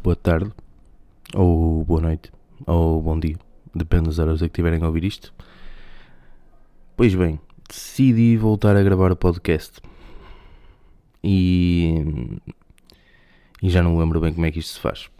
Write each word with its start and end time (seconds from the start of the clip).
Boa 0.00 0.14
tarde, 0.14 0.52
ou 1.34 1.84
boa 1.84 2.00
noite, 2.00 2.30
ou 2.64 3.02
bom 3.02 3.18
dia, 3.18 3.36
depende 3.74 4.04
das 4.04 4.20
horas 4.20 4.40
a 4.40 4.48
que 4.48 4.54
tiverem 4.54 4.80
a 4.80 4.86
ouvir 4.86 5.02
isto. 5.02 5.34
Pois 6.96 7.14
bem, 7.16 7.40
decidi 7.68 8.36
voltar 8.36 8.76
a 8.76 8.82
gravar 8.82 9.10
o 9.10 9.16
podcast 9.16 9.80
e, 11.22 11.96
e 13.60 13.68
já 13.68 13.82
não 13.82 13.98
lembro 13.98 14.20
bem 14.20 14.32
como 14.32 14.46
é 14.46 14.52
que 14.52 14.60
isto 14.60 14.74
se 14.74 14.80
faz. 14.80 15.10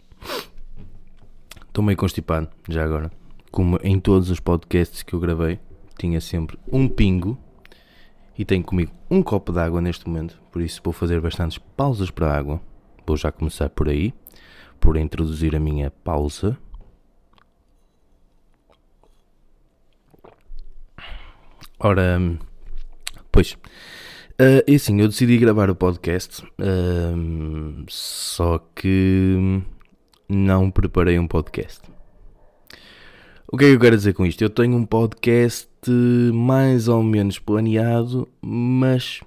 Estou 1.67 1.83
meio 1.83 1.97
constipado, 1.97 2.47
já 2.69 2.83
agora. 2.83 3.11
Como 3.51 3.77
em 3.83 3.99
todos 3.99 4.29
os 4.29 4.39
podcasts 4.39 5.03
que 5.03 5.13
eu 5.13 5.19
gravei, 5.19 5.59
tinha 5.97 6.21
sempre 6.21 6.57
um 6.71 6.87
pingo 6.87 7.37
e 8.37 8.45
tenho 8.45 8.63
comigo 8.63 8.93
um 9.11 9.21
copo 9.21 9.51
de 9.51 9.59
água 9.59 9.81
neste 9.81 10.07
momento, 10.07 10.41
por 10.49 10.61
isso 10.61 10.79
vou 10.81 10.93
fazer 10.93 11.19
bastantes 11.19 11.57
pausas 11.57 12.09
para 12.09 12.31
a 12.31 12.37
água 12.37 12.61
Vou 13.09 13.17
já 13.17 13.31
começar 13.31 13.69
por 13.71 13.89
aí, 13.89 14.13
por 14.79 14.97
introduzir 14.97 15.55
a 15.55 15.59
minha 15.59 15.91
pausa. 15.91 16.57
Ora, 21.79 22.19
pois, 23.31 23.53
uh, 23.53 24.63
e 24.67 24.75
assim, 24.75 24.99
eu 24.99 25.07
decidi 25.07 25.37
gravar 25.37 25.69
o 25.69 25.75
podcast, 25.75 26.43
uh, 26.43 27.85
só 27.87 28.57
que 28.75 29.63
não 30.27 30.69
preparei 30.69 31.17
um 31.17 31.27
podcast. 31.27 31.81
O 33.51 33.57
que 33.57 33.65
é 33.65 33.67
que 33.69 33.75
eu 33.75 33.79
quero 33.79 33.95
dizer 33.95 34.13
com 34.13 34.25
isto? 34.25 34.41
Eu 34.43 34.49
tenho 34.49 34.75
um 34.75 34.85
podcast 34.85 35.69
mais 36.33 36.87
ou 36.87 37.01
menos 37.01 37.39
planeado, 37.39 38.27
mas 38.41 39.21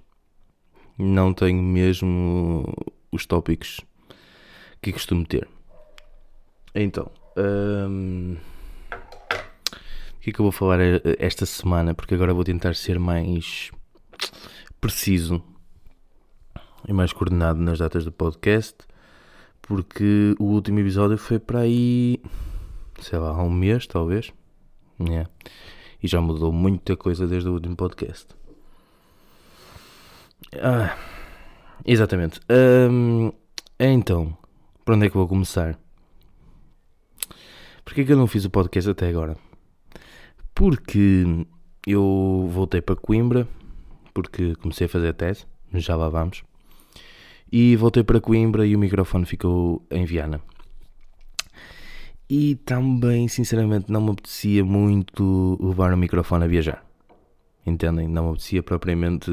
não 0.98 1.33
tenho 1.33 1.62
mesmo 1.62 2.73
os 3.11 3.27
tópicos 3.27 3.80
que 4.83 4.92
costumo 4.92 5.25
ter. 5.25 5.48
Então, 6.75 7.11
hum, 7.36 8.36
o 8.92 10.20
que 10.20 10.30
é 10.30 10.33
que 10.33 10.41
eu 10.41 10.44
vou 10.44 10.52
falar 10.52 10.78
esta 11.19 11.47
semana? 11.47 11.94
Porque 11.94 12.14
agora 12.14 12.34
vou 12.34 12.44
tentar 12.44 12.74
ser 12.74 12.98
mais 12.98 13.70
preciso 14.80 15.42
e 16.86 16.92
mais 16.92 17.12
coordenado 17.12 17.61
nas 17.61 17.78
datas 17.78 18.05
do 18.05 18.12
podcast. 18.12 18.77
Porque 19.62 20.34
o 20.39 20.44
último 20.44 20.80
episódio 20.80 21.17
foi 21.17 21.39
para 21.39 21.61
aí, 21.61 22.20
sei 23.00 23.19
lá, 23.19 23.30
há 23.30 23.42
um 23.42 23.50
mês 23.50 23.86
talvez. 23.86 24.33
Yeah. 25.00 25.30
E 26.02 26.08
já 26.08 26.20
mudou 26.20 26.52
muita 26.52 26.96
coisa 26.96 27.27
desde 27.27 27.48
o 27.48 27.52
último 27.52 27.77
podcast. 27.77 28.27
Ah. 30.61 30.96
Exatamente. 31.84 32.41
Um, 32.48 33.33
então, 33.78 34.36
para 34.84 34.94
onde 34.94 35.06
é 35.06 35.11
que 35.11 35.16
vou 35.16 35.28
começar? 35.28 35.78
Porquê 37.84 38.05
que 38.05 38.12
eu 38.12 38.16
não 38.16 38.27
fiz 38.27 38.44
o 38.44 38.50
podcast 38.50 38.91
até 38.91 39.08
agora? 39.08 39.36
Porque 40.55 41.24
eu 41.86 42.48
voltei 42.50 42.80
para 42.80 42.97
Coimbra, 42.97 43.47
porque 44.14 44.55
comecei 44.56 44.86
a 44.86 44.89
fazer 44.89 45.08
a 45.08 45.12
tese, 45.12 45.47
já 45.74 45.97
lá 45.97 46.08
vamos. 46.08 46.44
E 47.50 47.77
voltei 47.77 48.02
para 48.02 48.20
Coimbra 48.20 48.66
e 48.66 48.74
o 48.74 48.78
microfone 48.78 49.27
ficou 49.27 49.84
em 49.91 50.05
Viana. 50.05 50.41
E 52.28 52.55
também, 52.56 53.28
sinceramente, 53.28 53.92
não 53.92 54.00
me 54.00 54.12
apetecia 54.12 54.64
muito 54.64 55.58
levar 55.61 55.92
o 55.92 55.96
microfone 55.96 56.44
a 56.44 56.48
viajar. 56.48 56.84
Entendem? 57.67 58.08
Não 58.08 58.24
me 58.24 58.30
apetecia 58.30 58.62
propriamente 58.62 59.30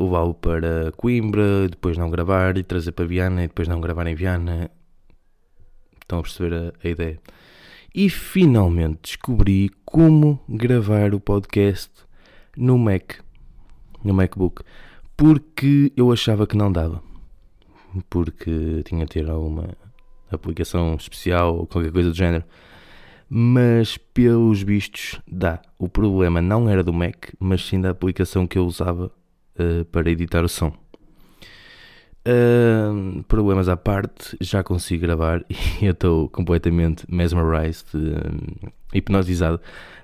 levá-lo 0.00 0.34
para 0.34 0.92
Coimbra, 0.92 1.68
depois 1.68 1.96
não 1.98 2.10
gravar 2.10 2.56
e 2.56 2.62
trazer 2.62 2.92
para 2.92 3.06
Viana 3.06 3.44
e 3.44 3.48
depois 3.48 3.68
não 3.68 3.80
gravar 3.80 4.06
em 4.06 4.14
Viana. 4.14 4.70
Estão 6.00 6.18
a 6.18 6.22
perceber 6.22 6.54
a, 6.54 6.72
a 6.82 6.88
ideia? 6.90 7.20
E 7.94 8.08
finalmente 8.08 9.00
descobri 9.02 9.70
como 9.84 10.40
gravar 10.48 11.14
o 11.14 11.20
podcast 11.20 11.90
no 12.56 12.78
Mac, 12.78 13.14
no 14.02 14.14
MacBook, 14.14 14.62
porque 15.16 15.92
eu 15.96 16.10
achava 16.10 16.46
que 16.46 16.56
não 16.56 16.72
dava. 16.72 17.02
Porque 18.08 18.82
tinha 18.84 19.04
de 19.04 19.10
ter 19.10 19.28
alguma 19.28 19.68
aplicação 20.30 20.94
especial 20.94 21.56
ou 21.58 21.66
qualquer 21.66 21.92
coisa 21.92 22.10
do 22.10 22.16
género. 22.16 22.44
Mas 23.28 23.96
pelos 23.96 24.62
vistos 24.62 25.20
dá. 25.26 25.60
O 25.78 25.88
problema 25.88 26.40
não 26.40 26.68
era 26.68 26.82
do 26.82 26.92
Mac, 26.92 27.32
mas 27.38 27.66
sim 27.66 27.80
da 27.80 27.90
aplicação 27.90 28.46
que 28.46 28.58
eu 28.58 28.64
usava 28.64 29.12
uh, 29.60 29.84
para 29.86 30.10
editar 30.10 30.44
o 30.44 30.48
som. 30.48 30.72
Uh, 32.20 33.22
problemas 33.24 33.66
à 33.68 33.78
parte, 33.78 34.36
já 34.42 34.62
consigo 34.62 35.02
gravar 35.02 35.42
e 35.80 35.86
eu 35.86 35.92
estou 35.92 36.28
completamente 36.28 37.04
mesmerized, 37.08 37.86
uh, 37.94 38.70
hipnotizado 38.92 39.58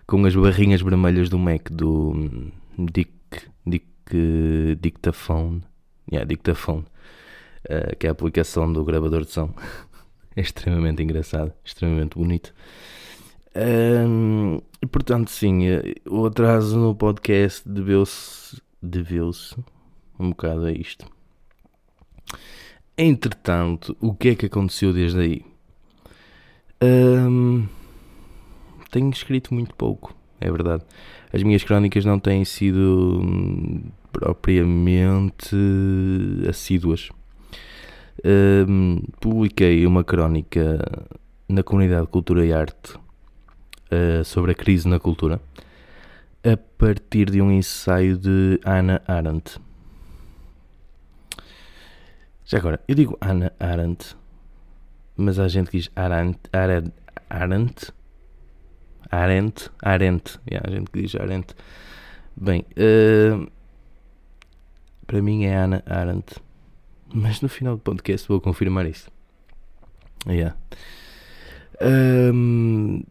com 0.07 0.25
as 0.25 0.35
barrinhas 0.35 0.81
vermelhas 0.81 1.29
do 1.29 1.39
Mac 1.39 1.71
do 1.71 2.13
um, 2.13 2.51
Dic, 2.79 3.13
Dic, 3.67 3.85
Dictaphone, 4.81 5.63
yeah, 6.11 6.27
Dictaphone 6.27 6.85
uh, 7.67 7.97
que 7.99 8.07
é 8.07 8.09
a 8.09 8.13
aplicação 8.13 8.73
do 8.73 8.83
gravador 8.83 9.25
de 9.25 9.33
som. 9.33 9.53
é 10.35 10.41
extremamente 10.41 11.03
engraçado, 11.03 11.53
extremamente 11.63 12.17
bonito. 12.17 12.55
e 13.55 14.87
portanto, 14.87 15.31
sim, 15.31 15.65
o 16.09 16.25
atraso 16.27 16.79
no 16.79 16.95
podcast 16.95 17.69
deveu-se 17.69 18.61
deveu-se 18.87 19.57
um 20.19 20.31
bocado 20.31 20.65
a 20.65 20.73
isto. 20.73 21.07
Entretanto, 22.97 23.97
o 24.01 24.15
que 24.15 24.31
é 24.31 24.35
que 24.35 24.47
aconteceu 24.47 24.93
desde 24.93 25.21
aí? 25.21 25.45
tenho 28.91 29.11
escrito 29.11 29.53
muito 29.53 29.75
pouco, 29.75 30.15
é 30.41 30.51
verdade. 30.51 30.83
As 31.33 31.43
minhas 31.43 31.63
crónicas 31.63 32.05
não 32.05 32.19
têm 32.19 32.45
sido 32.45 33.21
hum, 33.23 33.83
propriamente 34.13 35.57
assíduas. 36.49 37.11
publiquei 39.21 39.87
uma 39.87 40.03
crónica 40.03 40.81
na 41.49 41.63
comunidade 41.63 42.07
de 42.07 42.09
Cultura 42.09 42.47
e 42.47 42.53
Arte 42.53 42.95
uh, 42.95 44.25
sobre 44.25 44.53
a 44.53 44.55
crise 44.55 44.89
na 44.89 44.99
cultura 44.99 45.41
a 46.47 46.57
partir 46.57 47.29
de 47.29 47.43
um 47.43 47.51
ensaio 47.51 48.17
de 48.17 48.61
Hannah 48.65 49.03
Arendt. 49.09 49.59
Já 52.45 52.59
agora, 52.59 52.81
eu 52.87 52.95
digo 52.95 53.19
Hannah 53.21 53.53
Arendt, 53.59 54.17
mas 55.17 55.41
há 55.41 55.49
gente 55.49 55.71
que 55.71 55.79
diz 55.79 55.91
Arendt, 55.97 56.39
Arendt, 56.53 56.93
Arendt, 57.29 57.93
Arendt, 59.11 59.71
Arendt, 59.83 60.39
yeah, 60.49 60.69
há 60.69 60.71
gente 60.71 60.89
que 60.89 61.03
diz 61.03 61.17
Arendt. 61.17 61.57
Bem, 62.37 62.65
uh, 62.79 63.51
para 65.05 65.21
mim 65.21 65.47
é 65.47 65.53
Hannah 65.53 65.83
Arendt, 65.87 66.37
mas 67.13 67.41
no 67.41 67.49
final 67.49 67.75
do 67.75 67.83
podcast 67.83 68.29
vou 68.29 68.41
confirmar 68.41 68.87
isso. 68.87 69.11
Yeah. 70.29 70.57
Um, 71.81 73.03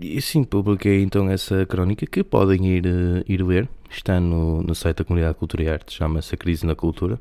e 0.00 0.20
sim, 0.20 0.44
publiquei 0.44 1.02
então 1.02 1.28
essa 1.28 1.66
crónica 1.66 2.06
que 2.06 2.22
podem 2.22 2.66
ir, 2.66 2.86
uh, 2.86 3.24
ir 3.26 3.42
ler. 3.42 3.68
Está 3.90 4.20
no, 4.20 4.62
no 4.62 4.74
site 4.74 4.98
da 4.98 5.04
Comunidade 5.04 5.34
de 5.34 5.38
Cultura 5.38 5.62
e 5.64 5.68
Arte, 5.68 5.94
chama-se 5.94 6.34
A 6.34 6.38
Crise 6.38 6.64
na 6.64 6.74
Cultura. 6.74 7.18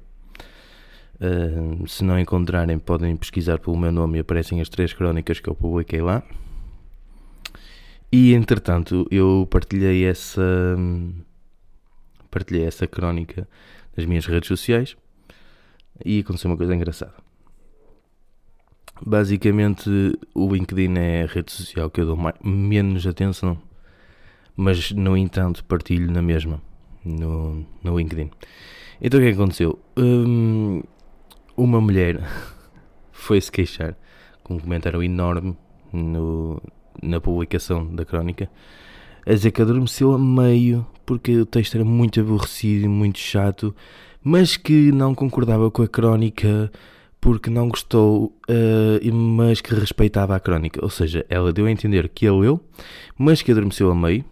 Uh, 1.15 1.87
se 1.87 2.03
não 2.03 2.19
encontrarem, 2.19 2.77
podem 2.77 3.15
pesquisar 3.17 3.59
pelo 3.59 3.77
meu 3.77 3.91
nome 3.91 4.17
e 4.17 4.21
aparecem 4.21 4.61
as 4.61 4.69
três 4.69 4.93
crónicas 4.93 5.39
que 5.39 5.49
eu 5.49 5.55
publiquei 5.55 6.01
lá. 6.01 6.23
E 8.11 8.33
entretanto, 8.33 9.07
eu 9.11 9.47
partilhei 9.49 10.05
essa 10.05 10.41
partilhei 12.31 12.65
essa 12.65 12.87
crónica 12.87 13.47
nas 13.95 14.05
minhas 14.05 14.25
redes 14.25 14.47
sociais 14.47 14.95
e 16.05 16.19
aconteceu 16.19 16.49
uma 16.49 16.57
coisa 16.57 16.75
engraçada. 16.75 17.28
Basicamente, 19.05 19.89
o 20.33 20.53
LinkedIn 20.53 20.97
é 20.97 21.23
a 21.23 21.25
rede 21.25 21.51
social 21.51 21.89
que 21.89 22.01
eu 22.01 22.05
dou 22.05 22.17
mais, 22.17 22.35
menos 22.43 23.07
atenção, 23.07 23.57
mas 24.55 24.91
no 24.91 25.15
entanto 25.15 25.63
partilho 25.63 26.11
na 26.11 26.21
mesma 26.21 26.61
no, 27.03 27.65
no 27.83 27.97
LinkedIn. 27.97 28.29
Então 29.01 29.19
o 29.19 29.23
que, 29.23 29.29
é 29.29 29.31
aconteceu? 29.31 29.79
Um, 29.97 30.83
uma 31.55 31.79
mulher 31.79 32.21
foi-se 33.11 33.51
queixar 33.51 33.95
com 34.43 34.55
um 34.55 34.59
comentário 34.59 35.01
enorme 35.01 35.57
no, 35.93 36.61
na 37.01 37.21
publicação 37.21 37.85
da 37.95 38.03
crónica 38.03 38.49
a 39.25 39.33
dizer 39.33 39.51
que 39.51 39.61
adormeceu 39.61 40.13
a 40.13 40.19
meio 40.19 40.85
porque 41.05 41.37
o 41.37 41.45
texto 41.45 41.75
era 41.75 41.85
muito 41.85 42.19
aborrecido 42.19 42.85
e 42.85 42.87
muito 42.87 43.17
chato, 43.17 43.75
mas 44.23 44.57
que 44.57 44.91
não 44.91 45.15
concordava 45.15 45.71
com 45.71 45.81
a 45.81 45.87
crónica 45.87 46.71
porque 47.21 47.49
não 47.49 47.67
gostou, 47.67 48.33
uh, 48.49 49.13
mas 49.13 49.61
que 49.61 49.73
respeitava 49.73 50.35
a 50.35 50.39
crónica. 50.39 50.79
Ou 50.83 50.89
seja, 50.89 51.25
ela 51.29 51.51
deu 51.51 51.65
a 51.65 51.71
entender 51.71 52.07
que 52.09 52.25
ele 52.25 52.39
leu, 52.39 52.63
mas 53.17 53.41
que 53.41 53.51
adormeceu 53.51 53.91
a 53.91 53.95
meio, 53.95 54.23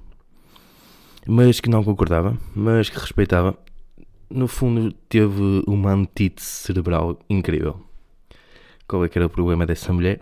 mas 1.26 1.60
que 1.60 1.70
não 1.70 1.84
concordava, 1.84 2.38
mas 2.56 2.90
que 2.90 2.98
respeitava. 2.98 3.58
No 4.30 4.48
fundo, 4.48 4.92
teve 5.08 5.64
uma 5.66 5.94
antítese 5.94 6.48
cerebral 6.48 7.18
incrível. 7.30 7.82
qual 8.88 9.04
é 9.06 9.10
que 9.10 9.18
era 9.18 9.26
o 9.26 9.30
problema 9.30 9.66
dessa 9.66 9.92
mulher. 9.94 10.22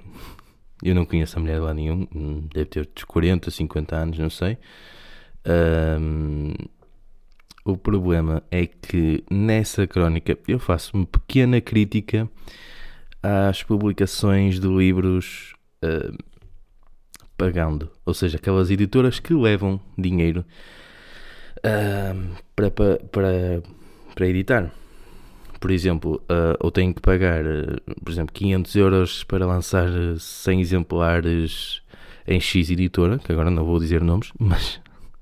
Eu 0.84 0.94
não 0.94 1.06
conheço 1.06 1.38
a 1.38 1.42
mulher 1.42 1.60
lá 1.60 1.74
nenhum, 1.74 2.08
deve 2.54 2.66
ter 2.66 2.82
uns 2.82 3.04
40, 3.04 3.50
50 3.50 3.96
anos, 3.96 4.20
não 4.20 4.30
sei. 4.30 4.58
O 7.66 7.76
problema 7.76 8.44
é 8.52 8.68
que 8.68 9.24
nessa 9.30 9.88
crónica 9.88 10.38
eu 10.48 10.60
faço 10.60 10.96
uma 10.96 11.06
pequena 11.06 11.60
crítica 11.60 12.30
às 13.24 13.64
publicações 13.64 14.60
de 14.60 14.68
livros 14.68 15.56
uh, 15.84 16.16
pagando, 17.36 17.92
ou 18.06 18.14
seja, 18.14 18.38
aquelas 18.38 18.70
editoras 18.70 19.20
que 19.20 19.34
levam 19.34 19.82
dinheiro 19.98 20.46
uh, 21.58 22.36
para, 22.56 22.70
para, 22.70 23.64
para 24.14 24.28
editar. 24.28 24.72
Por 25.60 25.72
exemplo, 25.72 26.22
uh, 26.30 26.64
eu 26.64 26.70
tenho 26.70 26.94
que 26.94 27.02
pagar, 27.02 27.44
por 28.04 28.12
exemplo, 28.12 28.32
500 28.32 28.76
euros 28.76 29.24
para 29.24 29.48
lançar 29.48 29.90
100 30.20 30.62
exemplares 30.62 31.82
em 32.28 32.40
X 32.40 32.70
editora, 32.70 33.18
que 33.18 33.32
agora 33.32 33.50
não 33.50 33.66
vou 33.66 33.80
dizer 33.80 34.04
nomes, 34.04 34.32
mas 34.38 34.80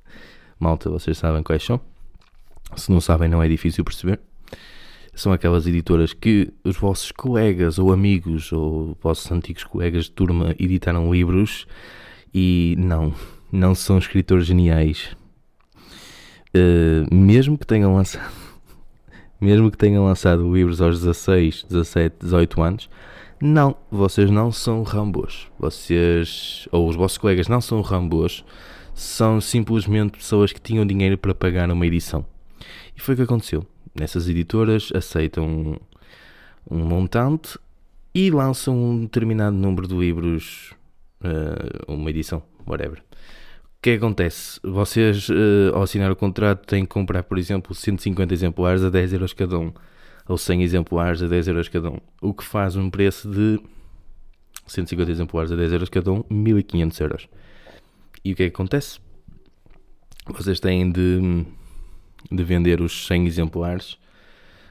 malta, 0.60 0.90
vocês 0.90 1.18
sabem 1.18 1.42
quais 1.42 1.63
são. 1.63 1.93
Se 2.75 2.91
não 2.91 3.01
sabem, 3.01 3.29
não 3.29 3.41
é 3.41 3.47
difícil 3.47 3.83
perceber. 3.83 4.19
São 5.13 5.31
aquelas 5.31 5.67
editoras 5.67 6.11
que 6.11 6.51
os 6.63 6.75
vossos 6.75 7.11
colegas 7.11 7.77
ou 7.77 7.93
amigos 7.93 8.51
ou 8.51 8.97
vossos 9.01 9.31
antigos 9.31 9.63
colegas 9.63 10.05
de 10.05 10.11
turma 10.11 10.55
editaram 10.57 11.13
livros 11.13 11.67
e 12.33 12.75
não, 12.79 13.13
não 13.51 13.75
são 13.75 13.97
escritores 13.97 14.47
geniais. 14.47 15.15
Uh, 16.55 17.13
mesmo 17.13 17.57
que 17.57 17.65
tenham 17.65 17.95
lançado 17.95 18.31
mesmo 19.41 19.69
que 19.69 19.77
tenham 19.77 20.05
lançado 20.05 20.53
livros 20.53 20.81
aos 20.81 20.99
16, 20.99 21.65
17, 21.69 22.15
18 22.21 22.61
anos, 22.61 22.89
não, 23.41 23.75
vocês 23.91 24.31
não 24.31 24.51
são 24.51 24.83
rambos. 24.83 25.47
Vocês, 25.59 26.67
ou 26.71 26.87
os 26.87 26.95
vossos 26.95 27.17
colegas 27.17 27.49
não 27.49 27.59
são 27.59 27.81
rambos, 27.81 28.45
são 28.93 29.41
simplesmente 29.41 30.17
pessoas 30.17 30.53
que 30.53 30.61
tinham 30.61 30.85
dinheiro 30.85 31.17
para 31.17 31.35
pagar 31.35 31.69
uma 31.69 31.85
edição. 31.85 32.25
E 32.95 33.01
foi 33.01 33.13
o 33.13 33.18
que 33.18 33.24
aconteceu. 33.24 33.66
Nessas 33.94 34.28
editoras 34.28 34.92
aceitam 34.94 35.45
um, 35.45 35.78
um 36.69 36.86
montante 36.86 37.57
e 38.13 38.30
lançam 38.30 38.75
um 38.75 39.01
determinado 39.01 39.56
número 39.56 39.88
de 39.88 39.95
livros, 39.95 40.74
uh, 41.22 41.92
uma 41.92 42.10
edição, 42.10 42.44
whatever. 42.66 43.00
O 43.00 43.81
que, 43.84 43.92
é 43.92 43.94
que 43.94 43.98
acontece? 44.04 44.60
Vocês, 44.63 45.30
uh, 45.30 45.74
ao 45.74 45.84
assinar 45.84 46.12
o 46.12 46.16
contrato, 46.16 46.66
têm 46.66 46.84
que 46.84 46.90
comprar, 46.90 47.24
por 47.24 47.38
exemplo, 47.38 47.75
150 47.75 48.34
exemplares 48.34 48.84
a 48.84 48.90
10 48.90 49.13
euros 49.13 49.34
cada 49.34 49.60
um, 49.60 49.74
ou 50.28 50.38
100 50.38 50.63
exemplares 50.63 51.22
a 51.22 51.28
10 51.28 51.48
euros 51.50 51.68
cada 51.68 51.90
um, 51.90 51.98
o 52.22 52.34
que 52.34 52.44
faz 52.44 52.75
um 52.75 52.90
preço 52.90 53.30
de 53.30 53.60
150 54.68 55.12
exemplares 55.12 55.51
a 55.51 55.56
10 55.56 55.74
euros 55.74 55.90
cada 55.90 56.12
um, 56.12 56.24
1500 56.30 57.00
euros. 57.01 57.28
E 58.24 58.31
o 58.31 58.36
que 58.36 58.44
é 58.44 58.50
que 58.50 58.56
acontece? 58.56 59.00
Vocês 60.28 60.60
têm 60.60 60.90
de 60.90 61.45
de 62.31 62.43
vender 62.43 62.81
os 62.81 63.07
100 63.07 63.27
exemplares 63.27 63.97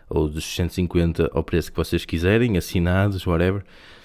ou 0.09 0.29
dos 0.29 0.45
150 0.45 1.31
ao 1.33 1.43
preço 1.43 1.71
que 1.71 1.77
vocês 1.77 2.05
quiserem, 2.05 2.57
assinados, 2.57 3.27
whatever, 3.27 3.65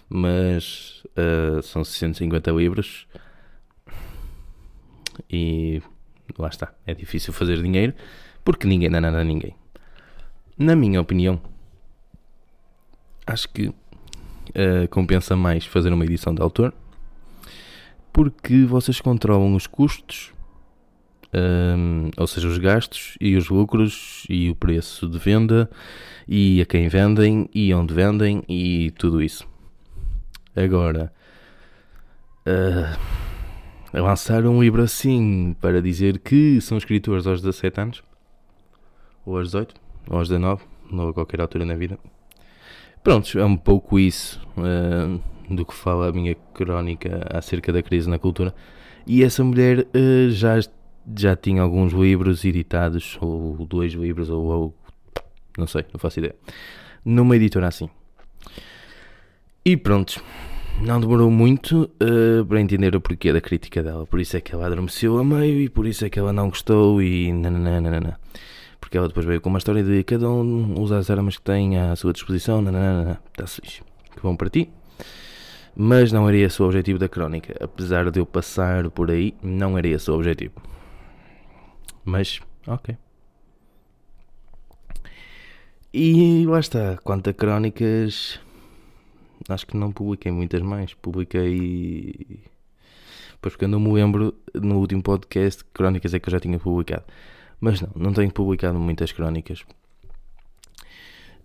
mas 0.10 1.04
uh, 1.18 1.62
são 1.62 1.84
150 1.84 2.52
livros 2.52 3.08
e 5.30 5.82
lá 6.38 6.48
está, 6.48 6.74
é 6.86 6.94
difícil 6.94 7.34
fazer 7.34 7.62
dinheiro 7.62 7.94
porque 8.44 8.68
ninguém 8.68 8.90
dá 8.90 9.02
nada 9.02 9.20
a 9.20 9.24
ninguém. 9.24 9.54
Na 10.58 10.76
minha 10.76 11.02
opinião, 11.02 11.42
acho 13.26 13.50
que 13.50 13.68
uh, 13.68 13.76
compensa 14.90 15.36
mais 15.36 15.66
fazer 15.66 15.92
uma 15.92 16.06
edição 16.06 16.34
de 16.34 16.42
autor 16.42 16.74
porque 18.14 18.64
vocês 18.64 19.02
controlam 19.02 19.54
os 19.54 19.68
custos 19.68 20.34
um, 21.34 22.10
ou 22.18 22.28
seja, 22.28 22.48
os 22.48 22.58
gastos 22.58 23.18
e 23.20 23.36
os 23.36 23.50
lucros 23.50 24.26
e 24.30 24.50
o 24.50 24.56
preço 24.56 25.08
de 25.08 25.18
venda 25.18 25.70
e 26.28 26.62
a 26.62 26.66
quem 26.66 26.88
vendem 26.88 27.50
e 27.54 27.74
onde 27.74 27.94
vendem 27.94 28.44
e 28.48 28.92
tudo 28.92 29.22
isso. 29.22 29.48
Agora, 30.56 31.12
uh, 32.48 32.98
lançar 33.94 34.46
um 34.46 34.62
livro 34.62 34.82
assim 34.82 35.56
para 35.62 35.82
dizer 35.82 36.20
que 36.20 36.60
são 36.62 36.78
escritores 36.78 37.28
aos 37.28 37.42
17 37.42 37.82
anos, 37.82 38.04
ou 39.26 39.38
aos 39.38 39.48
18, 39.48 39.76
ou 40.10 40.18
aos 40.18 40.30
19, 40.30 40.64
ou 40.92 41.10
a 41.10 41.14
qualquer 41.14 41.42
altura 41.42 41.66
na 41.66 41.76
vida. 41.76 42.00
Pronto, 43.04 43.38
é 43.38 43.46
um 43.46 43.56
pouco 43.56 44.00
isso 44.00 44.42
uh, 44.58 45.54
do 45.54 45.66
que 45.66 45.74
fala 45.74 46.10
a 46.10 46.12
minha 46.12 46.36
crónica 46.54 47.26
acerca 47.30 47.72
da 47.72 47.82
crise 47.82 48.10
na 48.10 48.20
cultura. 48.20 48.54
E 49.06 49.24
essa 49.24 49.44
mulher 49.44 49.80
uh, 49.80 50.30
já 50.32 50.60
já 51.16 51.36
tinha 51.36 51.62
alguns 51.62 51.94
livros 51.94 52.44
editados, 52.44 53.18
ou 53.22 53.66
dois 53.66 53.94
livros, 53.94 54.30
ou, 54.30 54.44
ou 54.46 54.76
não 55.58 55.68
sei, 55.68 55.86
não 55.94 56.00
faço 56.00 56.20
ideia, 56.20 56.36
numa 57.06 57.36
editora 57.36 57.68
assim. 57.68 57.90
E 59.64 59.76
pronto, 59.76 60.24
não 60.82 61.00
demorou 61.00 61.32
muito 61.32 61.90
uh, 62.02 62.46
para 62.46 62.62
entender 62.62 62.96
o 62.96 63.02
porquê 63.02 63.34
da 63.34 63.42
crítica 63.42 63.82
dela. 63.84 64.06
Por 64.06 64.20
isso 64.20 64.38
é 64.38 64.42
que 64.42 64.54
ela 64.54 64.68
adormeceu 64.68 65.18
a 65.18 65.24
meio 65.24 65.62
e 65.62 65.70
por 65.70 65.86
isso 65.86 66.06
é 66.06 66.10
que 66.10 66.20
ela 66.20 66.32
não 66.32 66.50
gostou 66.50 67.02
e 67.02 67.34
nananana. 67.34 68.20
Porque 68.80 68.98
ela 68.98 69.08
depois 69.08 69.26
veio 69.26 69.42
com 69.42 69.50
uma 69.50 69.58
história 69.58 69.84
de 69.84 70.04
cada 70.04 70.30
um 70.30 70.80
usa 70.80 70.98
as 70.98 71.10
armas 71.10 71.38
que 71.38 71.44
tem 71.44 71.78
à 71.78 71.96
sua 71.96 72.14
disposição, 72.14 72.62
nananana. 72.62 73.20
Está-se 73.32 73.60
fixe. 73.62 73.82
Que 74.16 74.22
bom 74.22 74.36
para 74.36 74.50
ti. 74.50 74.70
Mas 75.76 76.12
não 76.12 76.28
era 76.28 76.38
esse 76.38 76.62
o 76.62 76.66
objetivo 76.66 76.98
da 76.98 77.10
crónica. 77.10 77.56
Apesar 77.60 78.10
de 78.10 78.20
eu 78.20 78.26
passar 78.26 78.90
por 78.90 79.12
aí, 79.12 79.34
não 79.42 79.78
era 79.78 79.88
esse 79.88 80.10
o 80.10 80.14
objetivo. 80.14 80.54
Mas, 82.08 82.40
ok. 82.66 82.98
E 85.94 86.46
lá 86.48 86.58
está, 86.62 86.98
quanto 87.04 87.30
a 87.30 87.34
crónicas, 87.34 88.40
acho 89.50 89.68
que 89.68 89.76
não 89.76 89.92
publiquei 89.92 90.32
muitas 90.32 90.62
mais. 90.62 90.94
Publiquei. 90.94 92.46
Pois 93.42 93.54
porque 93.54 93.66
eu 93.66 93.70
não 93.70 93.82
me 93.82 93.92
lembro 93.92 94.34
no 94.54 94.78
último 94.78 95.04
podcast 95.04 95.66
que 95.66 95.72
crónicas 95.72 96.14
é 96.14 96.20
que 96.20 96.30
eu 96.30 96.32
já 96.32 96.40
tinha 96.40 96.58
publicado. 96.58 97.04
Mas 97.60 97.82
não, 97.82 97.90
não 97.94 98.14
tenho 98.14 98.32
publicado 98.32 98.80
muitas 98.80 99.12
crónicas. 99.12 99.66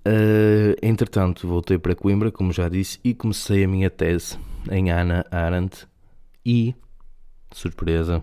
Uh, 0.07 0.79
entretanto, 0.81 1.49
voltei 1.49 1.77
para 1.77 1.97
Coimbra, 1.97 2.31
como 2.31 2.53
já 2.53 2.69
disse, 2.69 3.01
e 3.03 3.15
comecei 3.15 3.65
a 3.65 3.69
minha 3.69 3.91
tese 3.91 4.39
em 4.71 4.93
Ana 4.93 5.27
Arendt 5.29 5.89
e, 6.47 6.73
surpresa, 7.51 8.23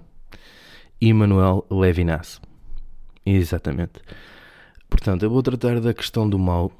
Immanuel 1.01 1.65
Levinas. 1.69 2.41
Exatamente. 3.25 4.01
Portanto, 4.89 5.23
eu 5.23 5.29
vou 5.29 5.43
tratar 5.43 5.79
da 5.79 5.93
questão 5.93 6.27
do 6.27 6.39
mal, 6.39 6.71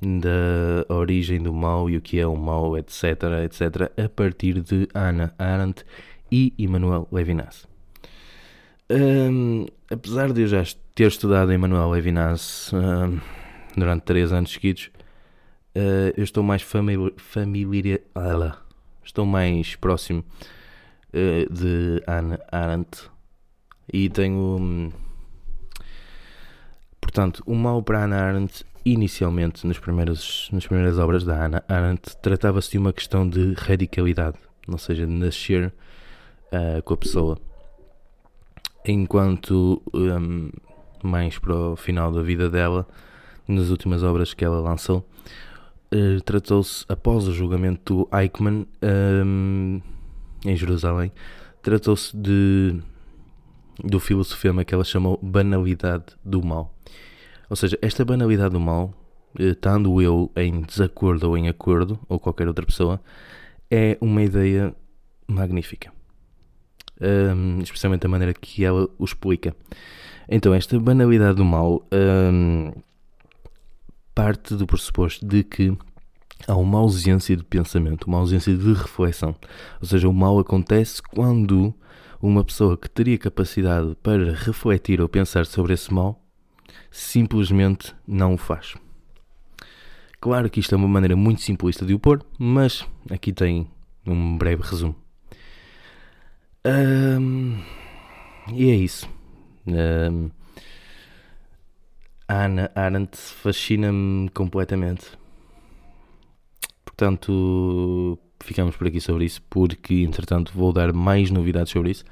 da 0.00 0.94
origem 0.94 1.42
do 1.42 1.52
mal 1.52 1.88
e 1.88 1.96
o 1.96 2.00
que 2.00 2.20
é 2.20 2.26
o 2.26 2.36
mal, 2.36 2.76
etc, 2.76 3.04
etc, 3.44 3.90
a 4.04 4.08
partir 4.08 4.60
de 4.60 4.86
Ana 4.94 5.34
Arendt 5.38 5.84
e 6.30 6.52
Immanuel 6.58 7.08
Levinas. 7.10 7.66
Um, 8.90 9.66
apesar 9.90 10.32
de 10.32 10.42
eu 10.42 10.46
já 10.46 10.62
ter 10.94 11.08
estudado 11.08 11.52
Immanuel 11.52 11.90
Levinas 11.90 12.72
um, 12.72 13.18
durante 13.76 14.02
três 14.02 14.32
anos 14.32 14.52
seguidos, 14.52 14.90
uh, 15.76 16.12
eu 16.16 16.24
estou 16.24 16.42
mais 16.42 16.62
familiar, 16.62 17.12
familiar, 17.16 18.62
estou 19.02 19.24
mais 19.24 19.74
próximo 19.76 20.24
de 21.12 22.02
Anne 22.06 22.38
Arendt 22.50 23.10
e 23.92 24.08
tenho. 24.08 24.56
Hum, 24.60 24.90
portanto, 27.00 27.42
o 27.46 27.54
mal 27.54 27.82
para 27.82 28.04
Anna 28.04 28.16
Arendt, 28.16 28.64
inicialmente, 28.84 29.66
nos 29.66 29.78
primeiros, 29.78 30.48
nas 30.52 30.66
primeiras 30.66 30.98
obras 30.98 31.24
da 31.24 31.44
Anna 31.44 31.64
Arendt, 31.68 32.16
tratava-se 32.18 32.70
de 32.70 32.78
uma 32.78 32.92
questão 32.92 33.28
de 33.28 33.54
radicalidade, 33.54 34.38
ou 34.68 34.78
seja, 34.78 35.06
de 35.06 35.12
nascer 35.12 35.72
uh, 36.52 36.82
com 36.82 36.94
a 36.94 36.96
pessoa. 36.96 37.38
Enquanto, 38.84 39.82
um, 39.92 40.50
mais 41.02 41.38
para 41.38 41.54
o 41.54 41.76
final 41.76 42.10
da 42.10 42.22
vida 42.22 42.48
dela, 42.48 42.86
nas 43.46 43.68
últimas 43.70 44.02
obras 44.02 44.32
que 44.32 44.44
ela 44.44 44.60
lançou, 44.60 45.06
uh, 45.92 46.20
tratou-se, 46.24 46.84
após 46.88 47.26
o 47.26 47.32
julgamento 47.32 47.94
do 47.94 48.16
Eichmann, 48.16 48.66
um, 48.82 49.80
em 50.44 50.56
Jerusalém, 50.56 51.12
tratou-se 51.62 52.16
de 52.16 52.80
do 53.82 53.98
filosofema 53.98 54.64
que 54.64 54.74
ela 54.74 54.84
chamou 54.84 55.18
banalidade 55.22 56.04
do 56.24 56.44
mal. 56.44 56.74
Ou 57.48 57.56
seja, 57.56 57.78
esta 57.82 58.04
banalidade 58.04 58.52
do 58.52 58.60
mal, 58.60 58.94
eh, 59.38 59.48
estando 59.48 60.00
eu 60.02 60.30
em 60.36 60.60
desacordo 60.62 61.28
ou 61.28 61.36
em 61.36 61.48
acordo, 61.48 61.98
ou 62.08 62.18
qualquer 62.18 62.46
outra 62.46 62.64
pessoa, 62.64 63.00
é 63.70 63.96
uma 64.00 64.22
ideia 64.22 64.74
magnífica. 65.26 65.92
Um, 67.00 67.60
especialmente 67.60 68.04
a 68.04 68.08
maneira 68.08 68.34
que 68.34 68.62
ela 68.62 68.86
o 68.98 69.04
explica. 69.04 69.56
Então, 70.28 70.52
esta 70.52 70.78
banalidade 70.78 71.36
do 71.36 71.44
mal 71.44 71.82
um, 71.92 72.72
parte 74.14 74.54
do 74.54 74.66
pressuposto 74.66 75.24
de 75.24 75.42
que 75.42 75.76
há 76.46 76.56
uma 76.56 76.78
ausência 76.78 77.36
de 77.36 77.44
pensamento, 77.44 78.04
uma 78.04 78.18
ausência 78.18 78.56
de 78.56 78.72
reflexão. 78.72 79.34
Ou 79.80 79.86
seja, 79.86 80.08
o 80.08 80.12
mal 80.12 80.38
acontece 80.38 81.02
quando 81.02 81.74
uma 82.20 82.44
pessoa 82.44 82.76
que 82.76 82.88
teria 82.88 83.18
capacidade 83.18 83.96
para 84.02 84.34
refletir 84.34 85.00
ou 85.00 85.08
pensar 85.08 85.46
sobre 85.46 85.72
esse 85.74 85.92
mal 85.92 86.22
simplesmente 86.90 87.94
não 88.06 88.34
o 88.34 88.36
faz. 88.36 88.74
Claro 90.20 90.50
que 90.50 90.60
isto 90.60 90.74
é 90.74 90.76
uma 90.76 90.88
maneira 90.88 91.16
muito 91.16 91.40
simplista 91.40 91.86
de 91.86 91.94
o 91.94 91.98
pôr, 91.98 92.22
mas 92.38 92.86
aqui 93.10 93.32
tem 93.32 93.70
um 94.06 94.36
breve 94.36 94.62
resumo. 94.62 94.94
Um, 96.66 97.58
e 98.52 98.70
é 98.70 98.74
isso. 98.74 99.08
Um, 99.66 100.30
Ana 102.28 102.70
Arendt 102.74 103.16
fascina-me 103.16 104.28
completamente. 104.30 105.19
Portanto, 107.00 108.18
ficamos 108.40 108.76
por 108.76 108.86
aqui 108.86 109.00
sobre 109.00 109.24
isso, 109.24 109.40
porque 109.48 110.02
entretanto 110.02 110.52
vou 110.54 110.70
dar 110.70 110.92
mais 110.92 111.30
novidades 111.30 111.72
sobre 111.72 111.92
isso 111.92 112.04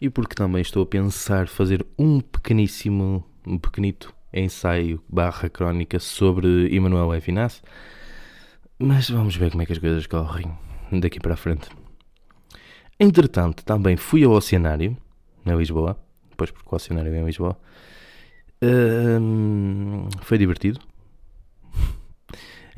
e 0.00 0.08
porque 0.08 0.36
também 0.36 0.62
estou 0.62 0.84
a 0.84 0.86
pensar 0.86 1.48
fazer 1.48 1.84
um 1.98 2.20
pequeníssimo, 2.20 3.24
um 3.44 3.58
pequenito 3.58 4.14
ensaio 4.32 5.02
barra 5.08 5.48
crónica 5.48 5.98
sobre 5.98 6.68
Emmanuel 6.72 7.08
Levinas. 7.08 7.60
Mas 8.78 9.10
vamos 9.10 9.34
ver 9.34 9.50
como 9.50 9.64
é 9.64 9.66
que 9.66 9.72
as 9.72 9.78
coisas 9.78 10.06
correm 10.06 10.56
daqui 10.92 11.18
para 11.18 11.34
a 11.34 11.36
frente. 11.36 11.68
Entretanto, 13.00 13.64
também 13.64 13.96
fui 13.96 14.22
ao 14.22 14.30
Oceanário, 14.30 14.96
na 15.44 15.56
Lisboa, 15.56 15.98
depois 16.30 16.52
porque 16.52 16.68
o 16.70 16.76
Oceanário 16.76 17.12
é 17.12 17.18
em 17.18 17.24
Lisboa. 17.24 17.58
Foi 20.22 20.38
divertido. 20.38 20.78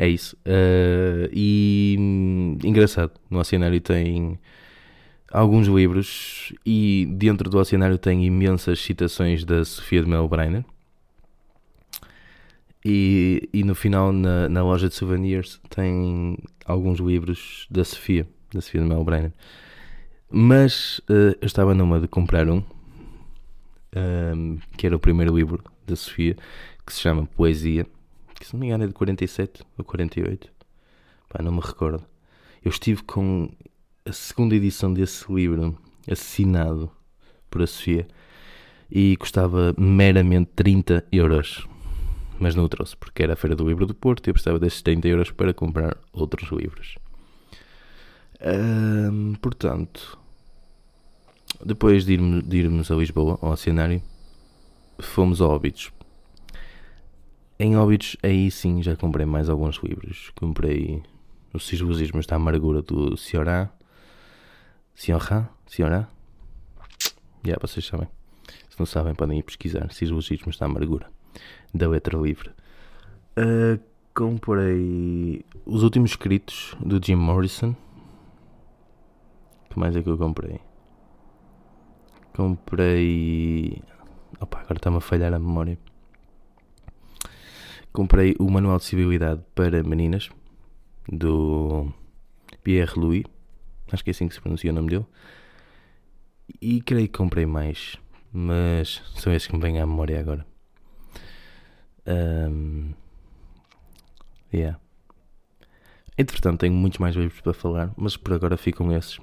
É 0.02 0.08
isso. 0.08 0.36
Uh, 0.44 1.30
e 1.32 1.96
engraçado, 2.64 3.12
no 3.30 3.38
Oceanário 3.38 3.80
tem 3.80 4.36
alguns 5.30 5.68
livros 5.68 6.52
e 6.66 7.06
dentro 7.12 7.48
do 7.48 7.56
Oceanário 7.56 7.96
tem 7.96 8.26
imensas 8.26 8.80
citações 8.80 9.44
da 9.44 9.64
Sofia 9.64 10.02
de 10.02 10.08
Mel 10.08 10.26
Breiner. 10.26 10.64
E, 12.84 13.48
e 13.52 13.62
no 13.62 13.76
final, 13.76 14.12
na, 14.12 14.48
na 14.48 14.64
loja 14.64 14.88
de 14.88 14.94
souvenirs, 14.96 15.60
tem 15.70 16.36
alguns 16.64 16.98
livros 16.98 17.68
da 17.70 17.84
Sofia, 17.84 18.26
da 18.52 18.60
Sofia 18.60 18.80
de 18.80 18.88
Mel 18.88 19.04
Breiner. 19.04 19.32
Mas 20.28 20.98
uh, 21.08 21.38
eu 21.40 21.46
estava 21.46 21.76
numa 21.76 22.00
de 22.00 22.08
comprar 22.08 22.48
um, 22.48 22.56
um, 22.56 22.62
ehm, 23.94 24.56
que 24.76 24.84
era 24.84 24.96
o 24.96 24.98
primeiro 24.98 25.36
livro 25.36 25.62
da 25.86 25.94
Sofia, 25.94 26.36
que 26.84 26.92
se 26.92 26.98
chama 26.98 27.24
Poesia, 27.36 27.86
que 28.42 28.48
se 28.48 28.54
não 28.54 28.60
me 28.60 28.66
engano 28.66 28.82
é 28.82 28.86
de 28.88 28.92
47 28.92 29.62
ou 29.78 29.84
48. 29.84 30.50
Pá, 31.28 31.42
não 31.42 31.52
me 31.52 31.60
recordo. 31.60 32.04
Eu 32.64 32.70
estive 32.70 33.02
com 33.04 33.48
a 34.04 34.12
segunda 34.12 34.56
edição 34.56 34.92
desse 34.92 35.32
livro 35.32 35.78
assinado 36.10 36.90
por 37.48 37.62
a 37.62 37.66
Sofia 37.66 38.08
e 38.90 39.16
custava 39.16 39.72
meramente 39.78 40.50
30 40.56 41.06
euros 41.12 41.68
mas 42.42 42.56
não 42.56 42.64
o 42.64 42.68
trouxe 42.68 42.96
porque 42.96 43.22
era 43.22 43.34
a 43.34 43.36
Feira 43.36 43.54
do 43.54 43.68
Livro 43.68 43.86
do 43.86 43.94
Porto 43.94 44.26
e 44.26 44.30
eu 44.30 44.34
precisava 44.34 44.58
desses 44.58 44.82
30 44.82 45.06
euros 45.06 45.30
para 45.30 45.54
comprar 45.54 45.96
outros 46.12 46.50
livros. 46.50 46.98
portanto, 49.40 50.18
depois 51.64 52.04
de, 52.04 52.14
irmos, 52.14 52.42
de 52.42 52.56
irmos 52.56 52.90
a 52.90 52.96
Lisboa, 52.96 53.38
ao 53.40 53.56
cenário, 53.56 54.02
fomos 54.98 55.40
a 55.40 55.46
Óbidos. 55.46 55.92
Em 57.62 57.76
Óbidos, 57.76 58.16
aí 58.24 58.50
sim 58.50 58.82
já 58.82 58.96
comprei 58.96 59.24
mais 59.24 59.48
alguns 59.48 59.76
livros. 59.84 60.32
Comprei 60.34 61.00
o 61.54 61.60
Sisbusismos 61.60 62.26
da 62.26 62.34
Amargura 62.34 62.82
do 62.82 63.16
Ciorá. 63.16 63.70
Ciorá? 64.96 65.48
Ciorá? 65.68 66.08
Já, 67.44 67.56
vocês 67.60 67.86
sabem. 67.86 68.08
Se 68.68 68.76
não 68.80 68.84
sabem, 68.84 69.14
podem 69.14 69.38
ir 69.38 69.44
pesquisar. 69.44 69.92
Sisbusismos 69.92 70.58
da 70.58 70.66
Amargura 70.66 71.08
da 71.72 71.88
letra 71.88 72.18
livre. 72.18 72.50
Uh, 73.38 73.80
comprei 74.12 75.44
os 75.64 75.84
últimos 75.84 76.10
escritos 76.10 76.76
do 76.84 77.00
Jim 77.00 77.14
Morrison. 77.14 77.76
que 79.70 79.78
mais 79.78 79.94
é 79.94 80.02
que 80.02 80.10
eu 80.10 80.18
comprei? 80.18 80.60
Comprei. 82.34 83.80
Opa, 84.40 84.62
agora 84.62 84.78
está-me 84.78 84.96
a 84.96 85.00
falhar 85.00 85.32
a 85.32 85.38
memória. 85.38 85.78
Comprei 87.92 88.34
o 88.38 88.50
Manual 88.50 88.78
de 88.78 88.84
Civilidade 88.84 89.42
para 89.54 89.82
Meninas 89.82 90.30
do 91.08 91.92
Pierre 92.62 92.92
Louis. 92.96 93.24
Acho 93.90 94.02
que 94.02 94.10
é 94.10 94.12
assim 94.12 94.28
que 94.28 94.34
se 94.34 94.40
pronuncia 94.40 94.70
o 94.70 94.74
nome 94.74 94.88
dele. 94.88 95.06
E 96.60 96.80
creio 96.80 97.06
que 97.06 97.18
comprei 97.18 97.44
mais, 97.44 97.96
mas 98.32 99.02
são 99.16 99.32
esses 99.32 99.46
que 99.46 99.54
me 99.54 99.60
vêm 99.60 99.78
à 99.78 99.86
memória 99.86 100.18
agora. 100.18 100.46
Um, 102.06 102.92
yeah. 104.52 104.78
Entretanto, 106.16 106.60
tenho 106.60 106.74
muitos 106.74 106.98
mais 106.98 107.14
livros 107.14 107.40
para 107.40 107.52
falar, 107.52 107.92
mas 107.96 108.16
por 108.16 108.32
agora 108.32 108.56
ficam 108.56 108.92
esses. 108.92 109.18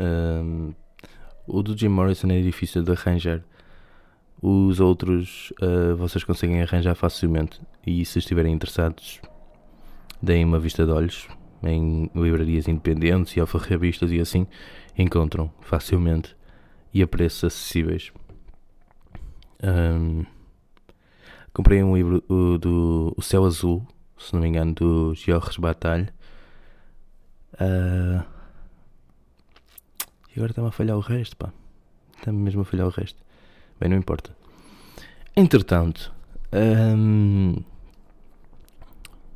Um, 0.00 0.72
o 1.46 1.62
do 1.62 1.76
Jim 1.76 1.88
Morrison 1.88 2.28
é 2.28 2.40
difícil 2.40 2.82
de 2.82 2.92
arranjar. 2.92 3.42
Os 4.42 4.80
outros 4.80 5.52
uh, 5.60 5.94
vocês 5.96 6.24
conseguem 6.24 6.62
arranjar 6.62 6.94
facilmente. 6.94 7.60
E 7.86 8.04
se 8.04 8.18
estiverem 8.18 8.54
interessados, 8.54 9.20
deem 10.22 10.44
uma 10.44 10.58
vista 10.58 10.84
de 10.84 10.92
olhos 10.92 11.28
em 11.62 12.10
livrarias 12.14 12.68
independentes 12.68 13.36
e 13.36 13.40
alfarrabistas 13.40 14.10
e 14.12 14.18
assim 14.18 14.46
encontram 14.96 15.52
facilmente 15.60 16.34
e 16.92 17.02
a 17.02 17.06
preços 17.06 17.44
acessíveis. 17.44 18.12
Um, 19.62 20.24
Comprei 21.52 21.82
um 21.82 21.96
livro 21.96 22.22
o, 22.28 22.58
do 22.58 23.12
O 23.16 23.22
Céu 23.22 23.44
Azul, 23.44 23.86
se 24.16 24.32
não 24.32 24.40
me 24.40 24.48
engano, 24.48 24.72
do 24.72 25.14
Georges 25.14 25.56
Bataille. 25.56 26.08
Uh, 27.54 28.24
e 30.28 30.34
agora 30.36 30.52
está-me 30.52 30.68
a 30.68 30.70
falhar 30.70 30.96
o 30.96 31.00
resto, 31.00 31.36
pá. 31.36 31.52
Está-me 32.16 32.38
mesmo 32.38 32.60
a 32.60 32.64
falhar 32.64 32.86
o 32.86 32.90
resto. 32.90 33.20
Bem, 33.80 33.88
não 33.88 33.96
importa. 33.96 34.36
Entretanto, 35.34 36.12
um, 36.52 37.56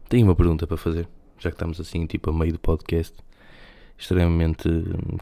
tenho 0.07 0.27
uma 0.27 0.37
pergunta 0.37 0.67
para 0.67 0.77
fazer, 0.77 1.09
já 1.39 1.51
que 1.51 1.55
estamos 1.55 1.81
assim, 1.81 2.07
tipo, 2.07 2.29
a 2.29 2.33
meio 2.33 2.53
do 2.53 2.59
podcast, 2.59 3.17
extremamente 3.97 4.69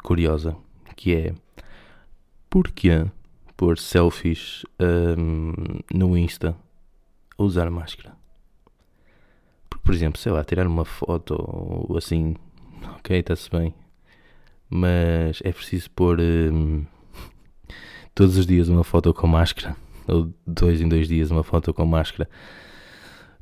curiosa, 0.02 0.56
que 0.96 1.14
é 1.14 1.34
porquê 2.50 3.06
pôr 3.56 3.78
selfies 3.78 4.64
um, 4.80 5.52
no 5.94 6.18
Insta 6.18 6.56
a 7.38 7.42
usar 7.44 7.70
máscara. 7.70 8.16
Porque, 9.70 9.84
por 9.84 9.94
exemplo, 9.94 10.20
sei 10.20 10.32
lá, 10.32 10.42
tirar 10.42 10.66
uma 10.66 10.84
foto 10.84 11.36
ou 11.38 11.96
assim, 11.96 12.34
ok, 12.96 13.20
está-se 13.20 13.48
bem. 13.48 13.72
Mas 14.68 15.40
é 15.44 15.52
preciso 15.52 15.90
pôr 15.90 16.18
hum, 16.20 16.84
todos 18.14 18.36
os 18.36 18.46
dias 18.46 18.68
uma 18.68 18.84
foto 18.84 19.12
com 19.12 19.26
máscara. 19.26 19.76
Ou 20.06 20.32
dois 20.46 20.80
em 20.80 20.88
dois 20.88 21.08
dias 21.08 21.30
uma 21.30 21.42
foto 21.42 21.72
com 21.72 21.84
máscara. 21.86 22.28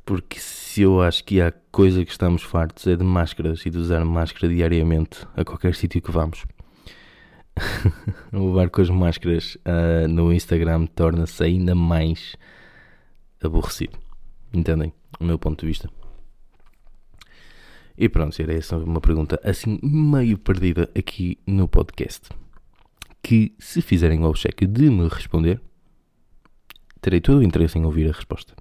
Porque 0.05 0.39
se 0.39 0.81
eu 0.81 1.01
acho 1.01 1.23
que 1.23 1.41
há 1.41 1.51
coisa 1.71 2.03
que 2.03 2.11
estamos 2.11 2.43
fartos 2.43 2.87
é 2.87 2.95
de 2.95 3.03
máscaras 3.03 3.65
e 3.65 3.69
de 3.69 3.77
usar 3.77 4.03
máscara 4.05 4.53
diariamente 4.53 5.27
a 5.35 5.43
qualquer 5.43 5.75
sítio 5.75 6.01
que 6.01 6.11
vamos. 6.11 6.45
levar 8.31 8.69
com 8.69 8.81
as 8.81 8.89
máscaras 8.89 9.55
uh, 9.65 10.07
no 10.07 10.31
Instagram 10.31 10.85
torna-se 10.87 11.43
ainda 11.43 11.75
mais 11.75 12.35
aborrecido. 13.43 13.97
Entendem? 14.53 14.93
O 15.19 15.23
meu 15.23 15.37
ponto 15.37 15.61
de 15.61 15.67
vista. 15.67 15.89
E 17.97 18.09
pronto, 18.09 18.41
era 18.41 18.53
essa 18.53 18.77
uma 18.77 19.01
pergunta 19.01 19.39
assim 19.43 19.79
meio 19.83 20.37
perdida 20.37 20.89
aqui 20.97 21.37
no 21.45 21.67
podcast. 21.67 22.29
Que 23.21 23.53
se 23.59 23.81
fizerem 23.81 24.23
o 24.23 24.33
check 24.33 24.65
de 24.65 24.89
me 24.89 25.07
responder, 25.07 25.61
terei 26.99 27.21
todo 27.21 27.39
o 27.39 27.43
interesse 27.43 27.77
em 27.77 27.85
ouvir 27.85 28.09
a 28.09 28.13
resposta. 28.13 28.53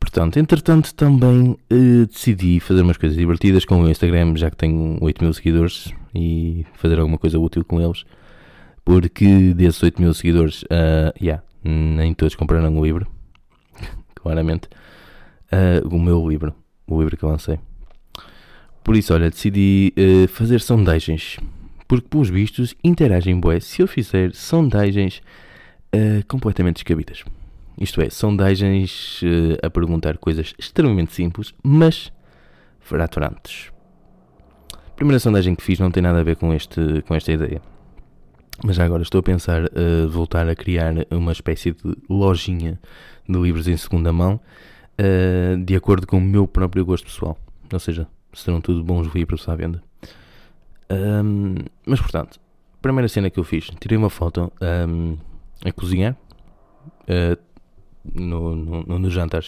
Portanto, 0.00 0.38
entretanto, 0.38 0.94
também 0.94 1.50
uh, 1.50 2.06
decidi 2.06 2.60
fazer 2.60 2.82
umas 2.82 2.96
coisas 2.96 3.18
divertidas 3.18 3.64
com 3.64 3.82
o 3.82 3.88
Instagram, 3.88 4.36
já 4.36 4.50
que 4.50 4.56
tenho 4.56 4.96
8 5.00 5.22
mil 5.22 5.32
seguidores, 5.32 5.92
e 6.14 6.64
fazer 6.74 6.98
alguma 6.98 7.18
coisa 7.18 7.38
útil 7.38 7.64
com 7.64 7.80
eles. 7.80 8.04
Porque 8.84 9.52
desses 9.54 9.82
8 9.82 10.00
mil 10.00 10.14
seguidores, 10.14 10.62
uh, 10.62 11.12
yeah, 11.20 11.42
nem 11.62 12.14
todos 12.14 12.34
compraram 12.34 12.74
o 12.78 12.84
livro 12.84 13.06
claramente, 14.14 14.68
uh, 15.52 15.86
o 15.94 15.98
meu 15.98 16.26
livro, 16.28 16.54
o 16.86 16.98
livro 16.98 17.16
que 17.16 17.24
eu 17.24 17.28
lancei. 17.28 17.58
Por 18.82 18.96
isso, 18.96 19.12
olha, 19.12 19.28
decidi 19.28 19.92
uh, 19.98 20.28
fazer 20.28 20.60
sondagens, 20.60 21.36
porque, 21.88 22.06
pelos 22.08 22.28
vistos, 22.28 22.74
interagem 22.84 23.40
bué 23.40 23.58
se 23.58 23.82
eu 23.82 23.88
fizer 23.88 24.34
sondagens 24.34 25.22
uh, 25.94 26.24
completamente 26.28 26.76
descabidas. 26.76 27.24
Isto 27.80 28.02
é, 28.02 28.10
sondagens 28.10 29.20
a 29.62 29.70
perguntar 29.70 30.18
coisas 30.18 30.52
extremamente 30.58 31.14
simples, 31.14 31.54
mas 31.62 32.12
fraturantes. 32.80 33.70
A 34.74 34.90
primeira 34.96 35.20
sondagem 35.20 35.54
que 35.54 35.62
fiz 35.62 35.78
não 35.78 35.90
tem 35.90 36.02
nada 36.02 36.18
a 36.18 36.24
ver 36.24 36.34
com, 36.34 36.52
este, 36.52 37.02
com 37.06 37.14
esta 37.14 37.30
ideia. 37.30 37.62
Mas 38.64 38.74
já 38.74 38.84
agora 38.84 39.02
estou 39.02 39.20
a 39.20 39.22
pensar 39.22 39.64
uh, 39.66 40.08
voltar 40.08 40.48
a 40.48 40.56
criar 40.56 40.92
uma 41.10 41.30
espécie 41.30 41.70
de 41.70 41.96
lojinha 42.10 42.80
de 43.28 43.38
livros 43.38 43.68
em 43.68 43.76
segunda 43.76 44.12
mão, 44.12 44.40
uh, 44.98 45.64
de 45.64 45.76
acordo 45.76 46.06
com 46.06 46.18
o 46.18 46.20
meu 46.20 46.48
próprio 46.48 46.84
gosto 46.84 47.04
pessoal. 47.04 47.38
Ou 47.72 47.78
seja, 47.78 48.08
serão 48.32 48.60
tudo 48.60 48.82
bons 48.82 49.06
livros 49.14 49.48
à 49.48 49.54
venda. 49.54 49.80
Um, 50.90 51.54
mas 51.86 52.00
portanto, 52.00 52.40
primeira 52.80 53.08
cena 53.08 53.30
que 53.30 53.38
eu 53.38 53.44
fiz, 53.44 53.66
tirei 53.80 53.98
uma 53.98 54.10
foto 54.10 54.52
um, 54.60 55.16
a 55.64 55.72
cozinhar 55.72 56.16
uh, 57.04 57.38
no, 58.04 58.56
no, 58.56 58.98
no 58.98 59.10
jantar 59.10 59.44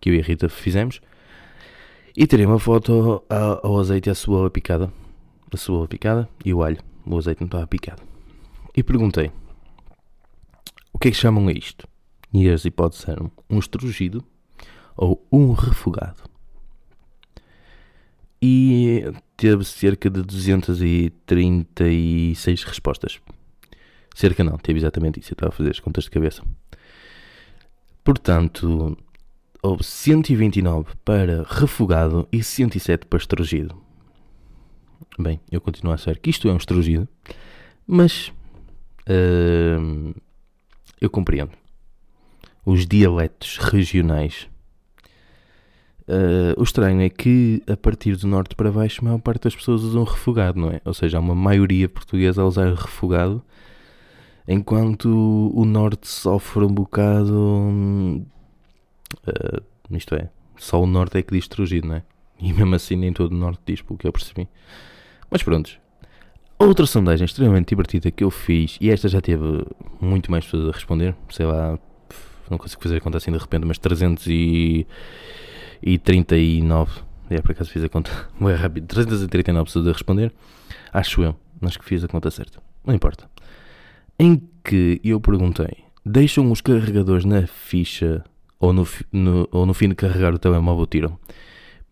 que 0.00 0.10
eu 0.10 0.14
e 0.14 0.20
a 0.20 0.22
Rita 0.22 0.48
fizemos 0.48 1.00
e 2.16 2.26
tirei 2.26 2.46
uma 2.46 2.58
foto 2.58 3.24
ao, 3.28 3.66
ao 3.66 3.80
azeite 3.80 4.08
e 4.08 4.10
à 4.10 4.14
cebola 4.14 4.50
picada. 4.50 4.92
A 5.52 5.56
cebola 5.56 5.86
picada 5.86 6.28
e 6.44 6.52
o 6.52 6.62
alho. 6.62 6.78
O 7.06 7.16
azeite 7.18 7.40
não 7.40 7.46
estava 7.46 7.66
picado 7.66 8.02
e 8.74 8.82
perguntei: 8.82 9.30
o 10.92 10.98
que 10.98 11.08
é 11.08 11.10
que 11.10 11.16
chamam 11.16 11.46
a 11.48 11.52
isto? 11.52 11.86
E 12.32 12.48
as 12.48 12.64
hipóteses 12.64 13.08
eram 13.08 13.30
um 13.48 13.58
estrugido 13.58 14.24
ou 14.96 15.24
um 15.30 15.52
refogado. 15.52 16.22
E 18.46 19.02
teve 19.36 19.64
cerca 19.64 20.10
de 20.10 20.22
236 20.22 22.64
respostas. 22.64 23.20
Cerca 24.14 24.44
não, 24.44 24.58
teve 24.58 24.78
exatamente 24.78 25.18
isso. 25.20 25.32
Eu 25.32 25.34
estava 25.34 25.52
a 25.52 25.56
fazer 25.56 25.70
as 25.70 25.80
contas 25.80 26.04
de 26.04 26.10
cabeça. 26.10 26.42
Portanto, 28.02 28.98
houve 29.62 29.82
129 29.82 30.92
para 31.04 31.44
refogado 31.48 32.28
e 32.30 32.42
107 32.42 33.06
para 33.06 33.18
estrugido. 33.18 33.82
Bem, 35.18 35.40
eu 35.50 35.60
continuo 35.60 35.92
a 35.92 35.94
achar 35.94 36.18
que 36.18 36.28
isto 36.28 36.48
é 36.48 36.52
um 36.52 36.56
estrugido, 36.56 37.08
mas 37.86 38.32
Uh, 39.08 40.14
eu 41.00 41.10
compreendo. 41.10 41.52
Os 42.64 42.86
dialetos 42.86 43.58
regionais. 43.58 44.48
Uh, 46.06 46.58
o 46.58 46.62
estranho 46.62 47.00
é 47.00 47.08
que 47.08 47.62
a 47.66 47.76
partir 47.76 48.16
do 48.16 48.26
norte 48.26 48.54
para 48.54 48.70
baixo 48.70 49.00
a 49.00 49.04
maior 49.04 49.18
parte 49.20 49.44
das 49.44 49.56
pessoas 49.56 49.82
usam 49.82 50.04
refogado, 50.04 50.60
não 50.60 50.70
é? 50.70 50.80
Ou 50.84 50.92
seja, 50.92 51.16
há 51.16 51.20
uma 51.20 51.34
maioria 51.34 51.88
portuguesa 51.88 52.42
a 52.42 52.44
usar 52.44 52.74
refogado, 52.74 53.42
enquanto 54.46 55.08
o 55.54 55.64
norte 55.64 56.06
sofre 56.06 56.64
um 56.64 56.72
bocado. 56.72 58.22
Uh, 59.26 59.62
isto 59.90 60.14
é, 60.14 60.28
só 60.56 60.82
o 60.82 60.86
norte 60.86 61.18
é 61.18 61.22
que 61.22 61.32
diz 61.32 61.44
estrugido, 61.44 61.88
não 61.88 61.96
é? 61.96 62.02
E 62.40 62.52
mesmo 62.52 62.74
assim 62.74 62.96
nem 62.96 63.12
todo 63.12 63.32
o 63.32 63.36
norte 63.36 63.62
diz, 63.64 63.80
pelo 63.80 63.98
que 63.98 64.06
eu 64.06 64.12
percebi. 64.12 64.48
Mas 65.30 65.42
pronto, 65.42 65.78
Outra 66.58 66.86
sondagem 66.86 67.24
extremamente 67.24 67.68
divertida 67.68 68.10
que 68.10 68.22
eu 68.22 68.30
fiz, 68.30 68.78
e 68.80 68.88
esta 68.88 69.08
já 69.08 69.20
teve 69.20 69.66
muito 70.00 70.30
mais 70.30 70.44
pessoas 70.44 70.68
a 70.68 70.72
responder, 70.72 71.14
sei 71.28 71.44
lá, 71.44 71.78
não 72.48 72.56
consigo 72.56 72.80
fazer 72.82 73.00
conta 73.00 73.18
assim 73.18 73.32
de 73.32 73.38
repente, 73.38 73.66
mas 73.66 73.76
339, 75.84 77.02
é 77.30 77.40
por 77.42 77.52
acaso 77.52 77.70
fiz 77.70 77.84
a 77.84 77.88
conta, 77.88 78.10
é 78.40 78.54
rápido, 78.54 78.86
339 78.86 79.66
pessoas 79.66 79.86
a 79.86 79.92
responder, 79.92 80.32
acho 80.92 81.22
eu, 81.22 81.36
acho 81.62 81.78
que 81.78 81.84
fiz 81.84 82.02
a 82.02 82.08
conta 82.08 82.30
certa, 82.30 82.62
não 82.84 82.94
importa. 82.94 83.28
Em 84.18 84.40
que 84.62 85.00
eu 85.04 85.20
perguntei, 85.20 85.84
deixam 86.04 86.50
os 86.50 86.60
carregadores 86.60 87.24
na 87.24 87.46
ficha 87.46 88.24
ou 88.58 88.72
no, 88.72 88.88
no, 89.12 89.48
ou 89.52 89.66
no 89.66 89.74
fim 89.74 89.88
de 89.88 89.94
carregar 89.94 90.32
o 90.32 90.38
telemóvel 90.38 90.86
tiram? 90.86 91.18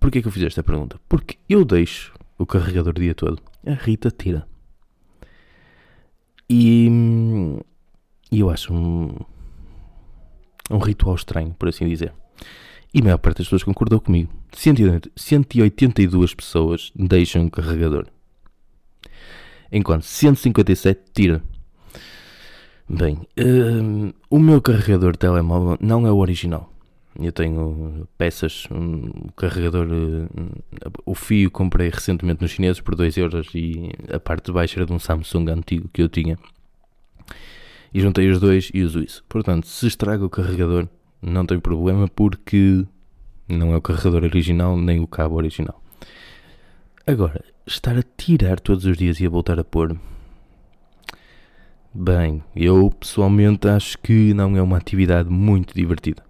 Porquê 0.00 0.22
que 0.22 0.28
eu 0.28 0.32
fiz 0.32 0.42
esta 0.44 0.62
pergunta? 0.62 0.98
Porque 1.08 1.36
eu 1.48 1.64
deixo 1.64 2.14
o 2.38 2.46
carregador 2.46 2.94
o 2.96 3.00
dia 3.00 3.14
todo, 3.14 3.40
a 3.66 3.74
Rita 3.74 4.10
tira. 4.10 4.46
E, 6.48 6.88
e 8.30 8.40
eu 8.40 8.50
acho 8.50 8.74
um, 8.74 9.14
um 10.70 10.78
ritual 10.78 11.14
estranho, 11.14 11.54
por 11.58 11.68
assim 11.68 11.86
dizer. 11.88 12.12
E 12.94 13.00
a 13.00 13.04
maior 13.04 13.18
parte 13.18 13.38
das 13.38 13.46
pessoas 13.46 13.62
concordou 13.62 14.00
comigo. 14.00 14.30
182 14.52 16.34
pessoas 16.34 16.92
deixam 16.94 17.46
o 17.46 17.50
carregador. 17.50 18.06
Enquanto 19.70 20.02
157 20.02 21.00
tira. 21.14 21.42
Bem, 22.86 23.14
uh, 23.14 24.14
o 24.28 24.38
meu 24.38 24.60
carregador 24.60 25.12
de 25.12 25.18
telemóvel 25.18 25.78
não 25.80 26.06
é 26.06 26.12
o 26.12 26.18
original. 26.18 26.70
Eu 27.18 27.32
tenho 27.32 28.06
peças, 28.18 28.66
um 28.70 29.28
carregador, 29.34 29.86
uh, 29.86 30.28
o 31.06 31.14
fio 31.14 31.50
comprei 31.50 31.88
recentemente 31.88 32.42
nos 32.42 32.50
chineses 32.50 32.80
por 32.80 32.94
2 32.94 33.16
euros 33.16 33.48
e 33.54 33.90
a 34.12 34.20
parte 34.20 34.46
de 34.46 34.52
baixo 34.52 34.78
era 34.78 34.84
de 34.84 34.92
um 34.92 34.98
Samsung 34.98 35.48
antigo 35.48 35.88
que 35.90 36.02
eu 36.02 36.08
tinha. 36.10 36.38
E 37.94 38.00
juntei 38.00 38.28
os 38.28 38.38
dois 38.38 38.70
e 38.74 38.82
uso 38.82 39.00
isso. 39.02 39.24
Portanto, 39.28 39.66
se 39.66 39.86
estraga 39.86 40.24
o 40.24 40.30
carregador, 40.30 40.88
não 41.22 41.46
tem 41.46 41.60
problema 41.60 42.08
porque 42.08 42.84
não 43.48 43.72
é 43.72 43.76
o 43.76 43.82
carregador 43.82 44.24
original 44.24 44.76
nem 44.76 45.00
o 45.00 45.06
cabo 45.06 45.36
original. 45.36 45.80
Agora, 47.06 47.44
estar 47.66 47.96
a 47.96 48.02
tirar 48.02 48.58
todos 48.58 48.84
os 48.84 48.96
dias 48.96 49.20
e 49.20 49.26
a 49.26 49.30
voltar 49.30 49.58
a 49.58 49.64
pôr. 49.64 49.96
Bem, 51.94 52.42
eu 52.56 52.90
pessoalmente 52.90 53.68
acho 53.68 53.98
que 53.98 54.34
não 54.34 54.56
é 54.56 54.62
uma 54.62 54.78
atividade 54.78 55.28
muito 55.28 55.74
divertida. 55.74 56.24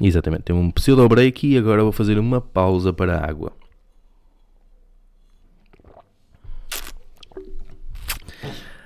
Exatamente, 0.00 0.44
tem 0.44 0.56
um 0.56 0.70
pseudo 0.70 1.06
break 1.08 1.46
e 1.46 1.58
agora 1.58 1.82
vou 1.82 1.92
fazer 1.92 2.18
uma 2.18 2.40
pausa 2.40 2.92
para 2.92 3.18
a 3.18 3.28
água. 3.28 3.52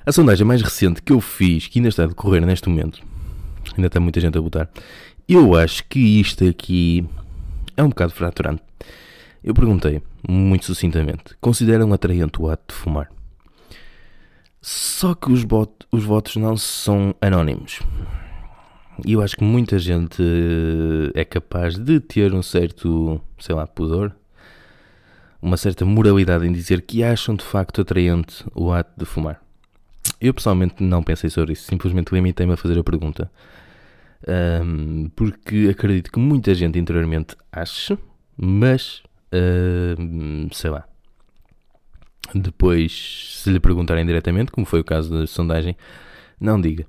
A 0.07 0.12
sondagem 0.12 0.47
mais 0.47 0.61
recente 0.61 1.01
que 1.01 1.14
eu 1.14 1.21
fiz, 1.21 1.67
que 1.67 1.79
ainda 1.79 1.88
está 1.88 2.05
a 2.05 2.07
decorrer 2.07 2.45
neste 2.45 2.69
momento, 2.69 3.01
ainda 3.75 3.87
está 3.87 3.99
muita 3.99 4.21
gente 4.21 4.37
a 4.37 4.40
votar, 4.40 4.69
eu 5.27 5.55
acho 5.55 5.83
que 5.88 5.99
isto 6.21 6.47
aqui 6.47 7.09
é 7.75 7.83
um 7.83 7.88
bocado 7.88 8.12
fraturante. 8.12 8.62
Eu 9.43 9.55
perguntei, 9.55 10.03
muito 10.29 10.67
sucintamente, 10.67 11.35
consideram 11.40 11.90
atraente 11.90 12.38
o 12.38 12.51
ato 12.51 12.75
de 12.75 12.75
fumar? 12.75 13.11
Só 14.61 15.14
que 15.14 15.33
os, 15.33 15.43
os 15.90 16.05
votos 16.05 16.37
não 16.37 16.55
são 16.55 17.14
anónimos. 17.19 17.81
E 19.07 19.14
eu 19.14 19.23
acho 19.23 19.37
que 19.37 19.45
muita 19.45 19.79
gente 19.79 20.23
eh, 20.23 21.21
é 21.21 21.25
capaz 21.25 21.79
de 21.79 21.99
ter 21.99 22.35
um 22.35 22.43
certo, 22.43 23.19
sei 23.38 23.55
lá, 23.55 23.67
pudor, 23.67 24.14
uma 25.40 25.57
certa 25.57 25.87
moralidade 25.87 26.47
em 26.47 26.53
dizer 26.53 26.83
que 26.83 27.03
acham 27.03 27.35
de 27.35 27.45
facto 27.45 27.81
atraente 27.81 28.45
o 28.55 28.71
ato 28.71 28.93
de 28.99 29.07
fumar. 29.07 29.43
Eu 30.24 30.32
pessoalmente 30.32 30.82
não 30.82 31.02
pensei 31.02 31.28
sobre 31.28 31.52
isso, 31.52 31.64
simplesmente 31.64 32.10
limitei-me 32.14 32.54
a 32.54 32.56
fazer 32.56 32.78
a 32.78 32.82
pergunta. 32.82 33.30
Um, 34.26 35.10
porque 35.14 35.68
acredito 35.70 36.10
que 36.10 36.18
muita 36.18 36.54
gente 36.54 36.78
interiormente 36.78 37.37
acha, 37.52 37.98
mas 38.34 39.02
um, 40.00 40.48
sei 40.50 40.70
lá. 40.70 40.88
Depois, 42.34 43.42
se 43.42 43.50
lhe 43.50 43.60
perguntarem 43.60 44.06
diretamente, 44.06 44.50
como 44.50 44.64
foi 44.64 44.80
o 44.80 44.84
caso 44.84 45.10
da 45.10 45.26
sondagem, 45.26 45.76
não 46.40 46.58
diga. 46.58 46.87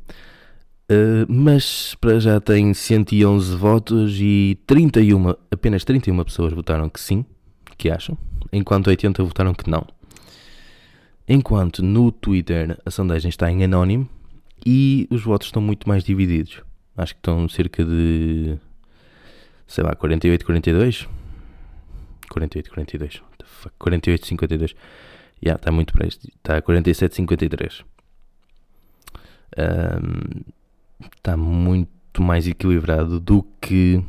Uh, 0.90 1.26
mas 1.28 1.94
para 2.00 2.18
já 2.22 2.40
tem 2.40 2.74
111 2.74 3.54
votos 3.58 4.18
e 4.18 4.58
31, 4.66 5.32
apenas 5.52 5.84
31 5.84 6.24
pessoas 6.24 6.54
votaram 6.54 6.88
que 6.88 7.02
sim, 7.02 7.26
que 7.78 7.92
acham, 7.92 8.18
enquanto 8.54 8.88
80 8.88 9.22
votaram 9.26 9.54
que 9.54 9.70
não. 9.70 9.86
Enquanto 11.28 11.84
no 11.84 12.12
Twitter 12.12 12.80
a 12.86 12.92
sondagem 12.92 13.30
está 13.30 13.52
em 13.52 13.64
anónimo 13.64 14.08
e 14.66 15.08
os 15.10 15.24
votos 15.24 15.48
estão 15.48 15.62
muito 15.62 15.88
mais 15.88 16.04
divididos. 16.04 16.62
Acho 16.96 17.14
que 17.14 17.20
estão 17.20 17.50
cerca 17.50 17.84
de, 17.84 18.58
sei 19.68 19.84
lá, 19.84 19.96
48, 19.96 20.46
42? 20.46 21.08
48, 22.30 22.70
42. 22.70 23.22
48, 23.78 24.28
52. 24.28 24.72
Já, 24.72 24.78
yeah, 25.44 25.60
está 25.60 25.72
muito 25.72 25.94
presto. 25.94 26.28
Está 26.28 26.62
47, 26.62 27.16
53. 27.16 27.84
Um, 29.58 30.44
está 31.16 31.36
muito 31.36 32.22
mais 32.22 32.48
equilibrado 32.48 33.20
do 33.20 33.44
que 33.60 34.04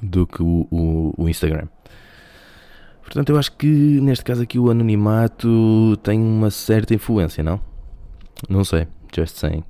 do 0.00 0.26
que 0.26 0.42
o, 0.42 0.68
o, 0.70 1.14
o, 1.16 1.28
Instagram. 1.28 1.68
Portanto, 3.06 3.30
eu 3.30 3.38
acho 3.38 3.52
que 3.52 3.66
neste 3.66 4.24
caso 4.24 4.42
aqui 4.42 4.58
o 4.58 4.68
anonimato 4.68 5.96
tem 6.02 6.20
uma 6.20 6.50
certa 6.50 6.92
influência, 6.92 7.42
não? 7.42 7.60
Não 8.48 8.64
sei, 8.64 8.88
just 9.14 9.36
saying. 9.36 9.62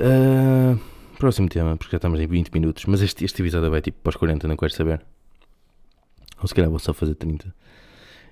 Uh, 0.00 0.78
próximo 1.18 1.48
tema, 1.48 1.76
porque 1.76 1.90
já 1.90 1.96
estamos 1.96 2.20
em 2.20 2.28
20 2.28 2.50
minutos, 2.52 2.84
mas 2.86 3.02
este, 3.02 3.24
este 3.24 3.42
episódio 3.42 3.70
vai 3.72 3.82
tipo 3.82 3.98
para 4.00 4.10
os 4.10 4.16
40, 4.16 4.46
não 4.46 4.56
quero 4.56 4.72
saber. 4.72 5.04
Ou 6.40 6.46
se 6.46 6.54
calhar 6.54 6.70
vou 6.70 6.78
só 6.78 6.94
fazer 6.94 7.16
30 7.16 7.52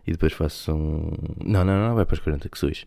e 0.07 0.13
depois 0.13 0.33
faço 0.33 0.73
um. 0.73 1.11
Não, 1.45 1.65
não, 1.65 1.89
não, 1.89 1.97
vai 1.97 2.07
para 2.07 2.15
os 2.15 2.21
40, 2.21 2.49
que 2.49 2.57
sois. 2.57 2.87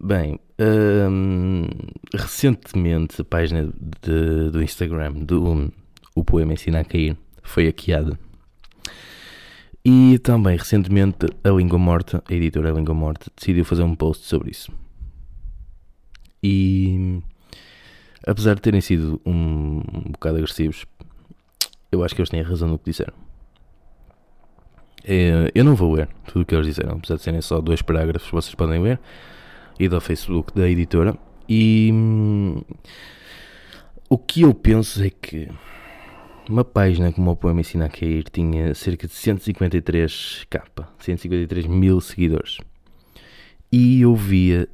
Bem, 0.00 0.38
hum, 0.60 1.66
recentemente 2.14 3.20
a 3.20 3.24
página 3.24 3.68
de, 4.00 4.50
do 4.50 4.62
Instagram 4.62 5.12
do 5.12 5.44
um, 5.44 5.70
O 6.14 6.24
Poema 6.24 6.52
Ensina 6.52 6.78
a 6.78 6.84
Cair 6.84 7.16
foi 7.42 7.66
hackeada. 7.66 8.16
E 9.84 10.18
também 10.18 10.56
recentemente 10.56 11.26
a 11.42 11.48
Língua 11.48 11.78
Morta, 11.78 12.22
a 12.28 12.34
editora 12.34 12.70
Língua 12.70 12.94
Morta, 12.94 13.30
decidiu 13.34 13.64
fazer 13.64 13.82
um 13.82 13.94
post 13.94 14.26
sobre 14.26 14.50
isso. 14.50 14.70
E 16.42 17.22
apesar 18.26 18.54
de 18.54 18.60
terem 18.60 18.80
sido 18.80 19.20
um, 19.24 19.82
um 19.92 20.12
bocado 20.12 20.36
agressivos, 20.36 20.84
eu 21.90 22.04
acho 22.04 22.14
que 22.14 22.20
eles 22.20 22.30
têm 22.30 22.42
razão 22.42 22.68
no 22.68 22.78
que 22.78 22.90
disseram. 22.90 23.14
É, 25.02 25.50
eu 25.54 25.64
não 25.64 25.74
vou 25.74 25.94
ler 25.94 26.08
tudo 26.26 26.42
o 26.42 26.44
que 26.44 26.54
eles 26.54 26.66
disseram, 26.66 26.96
apesar 26.98 27.16
de 27.16 27.22
serem 27.22 27.40
só 27.40 27.60
dois 27.60 27.80
parágrafos, 27.80 28.30
vocês 28.30 28.54
podem 28.54 28.82
ler, 28.82 29.00
e 29.78 29.88
do 29.88 30.00
Facebook 30.00 30.52
da 30.54 30.68
editora. 30.68 31.16
E 31.48 31.90
hum, 31.92 32.60
o 34.08 34.18
que 34.18 34.42
eu 34.42 34.52
penso 34.52 35.02
é 35.02 35.10
que 35.10 35.48
uma 36.50 36.64
página 36.64 37.12
como 37.12 37.30
o 37.30 37.36
Poema 37.36 37.60
Ensina 37.60 37.86
a 37.86 37.88
Cair 37.88 38.24
tinha 38.30 38.74
cerca 38.74 39.06
de 39.06 39.14
153k, 39.14 40.62
153 40.98 41.66
mil 41.66 42.00
seguidores. 42.00 42.58
E 43.70 44.00
eu 44.00 44.16
via 44.16 44.68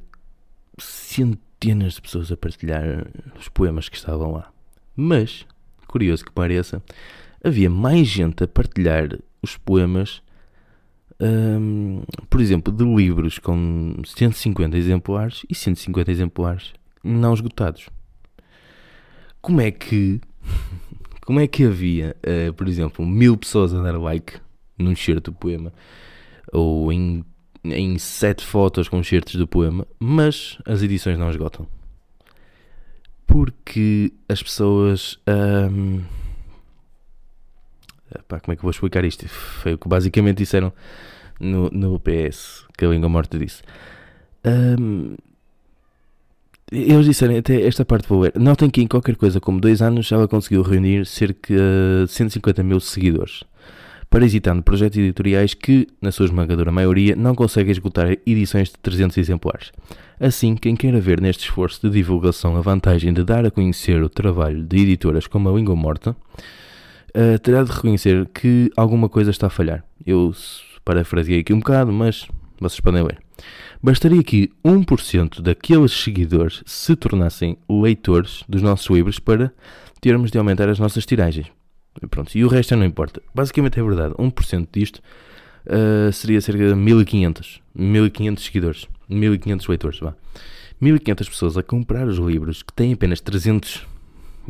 centenas 0.79 1.93
de 1.93 2.01
pessoas 2.01 2.31
a 2.31 2.37
partilhar 2.37 3.07
os 3.39 3.47
poemas 3.47 3.89
que 3.89 3.95
estavam 3.95 4.31
lá. 4.31 4.51
Mas, 4.95 5.45
curioso 5.87 6.25
que 6.25 6.31
pareça, 6.31 6.81
havia 7.43 7.69
mais 7.69 8.07
gente 8.07 8.43
a 8.43 8.47
partilhar 8.47 9.17
os 9.41 9.55
poemas, 9.57 10.21
hum, 11.19 12.01
por 12.29 12.41
exemplo, 12.41 12.73
de 12.73 12.83
livros 12.83 13.37
com 13.37 13.95
150 14.03 14.75
exemplares 14.75 15.45
e 15.47 15.53
150 15.53 16.11
exemplares 16.11 16.73
não 17.03 17.33
esgotados. 17.33 17.89
Como 19.41 19.61
é 19.61 19.71
que, 19.71 20.19
como 21.27 21.41
é 21.41 21.45
que 21.45 21.65
havia, 21.65 22.15
uh, 22.25 22.53
por 22.53 22.69
exemplo, 22.69 23.05
mil 23.05 23.35
pessoas 23.35 23.73
a 23.73 23.81
dar 23.81 23.99
like 23.99 24.39
num 24.77 24.95
certo 24.95 25.33
poema 25.33 25.73
ou 26.53 26.89
em, 26.89 27.25
em 27.65 27.97
sete 27.97 28.45
fotos 28.45 28.87
com 28.87 29.03
certos 29.03 29.35
do 29.35 29.45
poema, 29.45 29.85
mas 29.99 30.57
as 30.65 30.81
edições 30.81 31.19
não 31.19 31.29
esgotam? 31.29 31.67
Porque 33.25 34.13
as 34.29 34.41
pessoas. 34.41 35.19
Um, 35.27 36.01
Pá, 38.29 38.39
como 38.39 38.53
é 38.53 38.55
que 38.55 38.61
eu 38.61 38.63
vou 38.63 38.71
explicar 38.71 39.03
isto? 39.03 39.27
Foi 39.27 39.73
o 39.73 39.77
que 39.77 39.89
basicamente 39.89 40.37
disseram 40.37 40.71
no, 41.41 41.69
no 41.71 41.99
PS, 41.99 42.65
que 42.77 42.85
a 42.85 42.87
língua 42.87 43.09
morta 43.09 43.37
disse. 43.37 43.63
Um, 44.45 45.17
eles 46.71 47.05
disseram, 47.05 47.37
até 47.37 47.61
esta 47.61 47.85
parte 47.85 48.07
vou 48.07 48.21
ler. 48.21 48.33
Notem 48.37 48.69
que 48.69 48.81
em 48.81 48.87
qualquer 48.87 49.15
coisa 49.15 49.39
como 49.39 49.59
dois 49.59 49.81
anos 49.81 50.11
ela 50.11 50.27
conseguiu 50.27 50.61
reunir 50.61 51.05
cerca 51.05 51.53
de 52.05 52.11
150 52.11 52.61
mil 52.61 52.79
seguidores, 52.81 53.43
parasitando 54.09 54.61
projetos 54.61 54.97
editoriais 54.97 55.53
que, 55.53 55.87
na 56.01 56.11
sua 56.11 56.25
esmagadora 56.25 56.71
maioria, 56.71 57.15
não 57.15 57.33
conseguem 57.33 57.71
esgotar 57.71 58.17
edições 58.25 58.69
de 58.69 58.75
300 58.81 59.17
exemplares. 59.17 59.71
Assim, 60.19 60.55
quem 60.55 60.75
queira 60.75 60.99
ver 60.99 61.21
neste 61.21 61.45
esforço 61.45 61.87
de 61.87 61.89
divulgação 61.89 62.57
a 62.57 62.61
vantagem 62.61 63.13
de 63.13 63.23
dar 63.23 63.45
a 63.45 63.51
conhecer 63.51 64.01
o 64.03 64.09
trabalho 64.09 64.63
de 64.63 64.81
editoras 64.81 65.25
como 65.25 65.47
a 65.47 65.53
Língua 65.53 65.75
Morta, 65.75 66.11
uh, 66.11 67.39
terá 67.41 67.63
de 67.63 67.71
reconhecer 67.71 68.27
que 68.33 68.69
alguma 68.75 69.07
coisa 69.07 69.31
está 69.31 69.47
a 69.47 69.51
falhar. 69.51 69.85
Eu 70.05 70.33
parafraseei 70.83 71.39
aqui 71.39 71.53
um 71.53 71.59
bocado, 71.59 71.93
mas 71.93 72.27
vocês 72.59 72.81
podem 72.81 73.05
ver. 73.05 73.26
Bastaria 73.81 74.23
que 74.23 74.49
1% 74.65 75.41
daqueles 75.41 75.91
seguidores 75.91 76.63
se 76.65 76.95
tornassem 76.95 77.57
leitores 77.69 78.43
dos 78.47 78.61
nossos 78.61 78.89
livros 78.89 79.19
para 79.19 79.53
termos 80.01 80.31
de 80.31 80.37
aumentar 80.37 80.69
as 80.69 80.79
nossas 80.79 81.05
tiragens. 81.05 81.47
Pronto, 82.09 82.35
e 82.37 82.43
o 82.43 82.47
resto 82.47 82.75
não 82.75 82.85
importa. 82.85 83.21
Basicamente 83.33 83.79
é 83.79 83.83
verdade. 83.83 84.13
1% 84.15 84.67
disto 84.71 85.01
uh, 85.65 86.11
seria 86.11 86.41
cerca 86.41 86.67
de 86.67 86.75
1500. 86.75 87.61
1500 87.73 88.43
seguidores. 88.43 88.87
1500 89.09 89.67
leitores, 89.67 89.99
vá. 89.99 90.13
1500 90.79 91.29
pessoas 91.29 91.57
a 91.57 91.63
comprar 91.63 92.07
os 92.07 92.17
livros 92.17 92.61
que 92.61 92.71
têm 92.73 92.93
apenas 92.93 93.19
300 93.19 93.85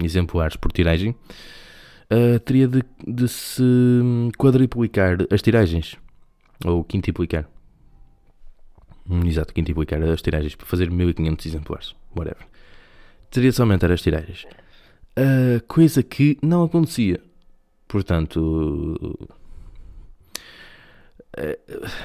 exemplares 0.04 0.58
por 0.58 0.72
tiragem 0.72 1.16
uh, 2.12 2.40
teria 2.40 2.68
de, 2.68 2.84
de, 3.06 3.28
se 3.28 3.64
quadriplicar 4.38 5.18
as 5.32 5.42
tiragens. 5.42 5.96
Ou 6.66 6.84
quintuplicar. 6.84 7.48
Hum, 9.10 9.26
exato, 9.26 9.54
quintuplicar 9.54 10.02
as 10.04 10.22
tiragens 10.22 10.56
para 10.56 10.66
fazer 10.66 10.90
1500 10.92 11.46
exemplares. 11.46 11.96
Whatever. 12.16 12.46
Teria 13.32 13.52
de 13.52 13.62
aumentar 13.62 13.92
as 13.92 14.02
tiragens. 14.02 14.46
Uh, 15.18 15.66
coisa 15.68 16.04
que 16.04 16.38
não 16.42 16.64
acontecia. 16.64 17.20
Portanto, 17.88 19.30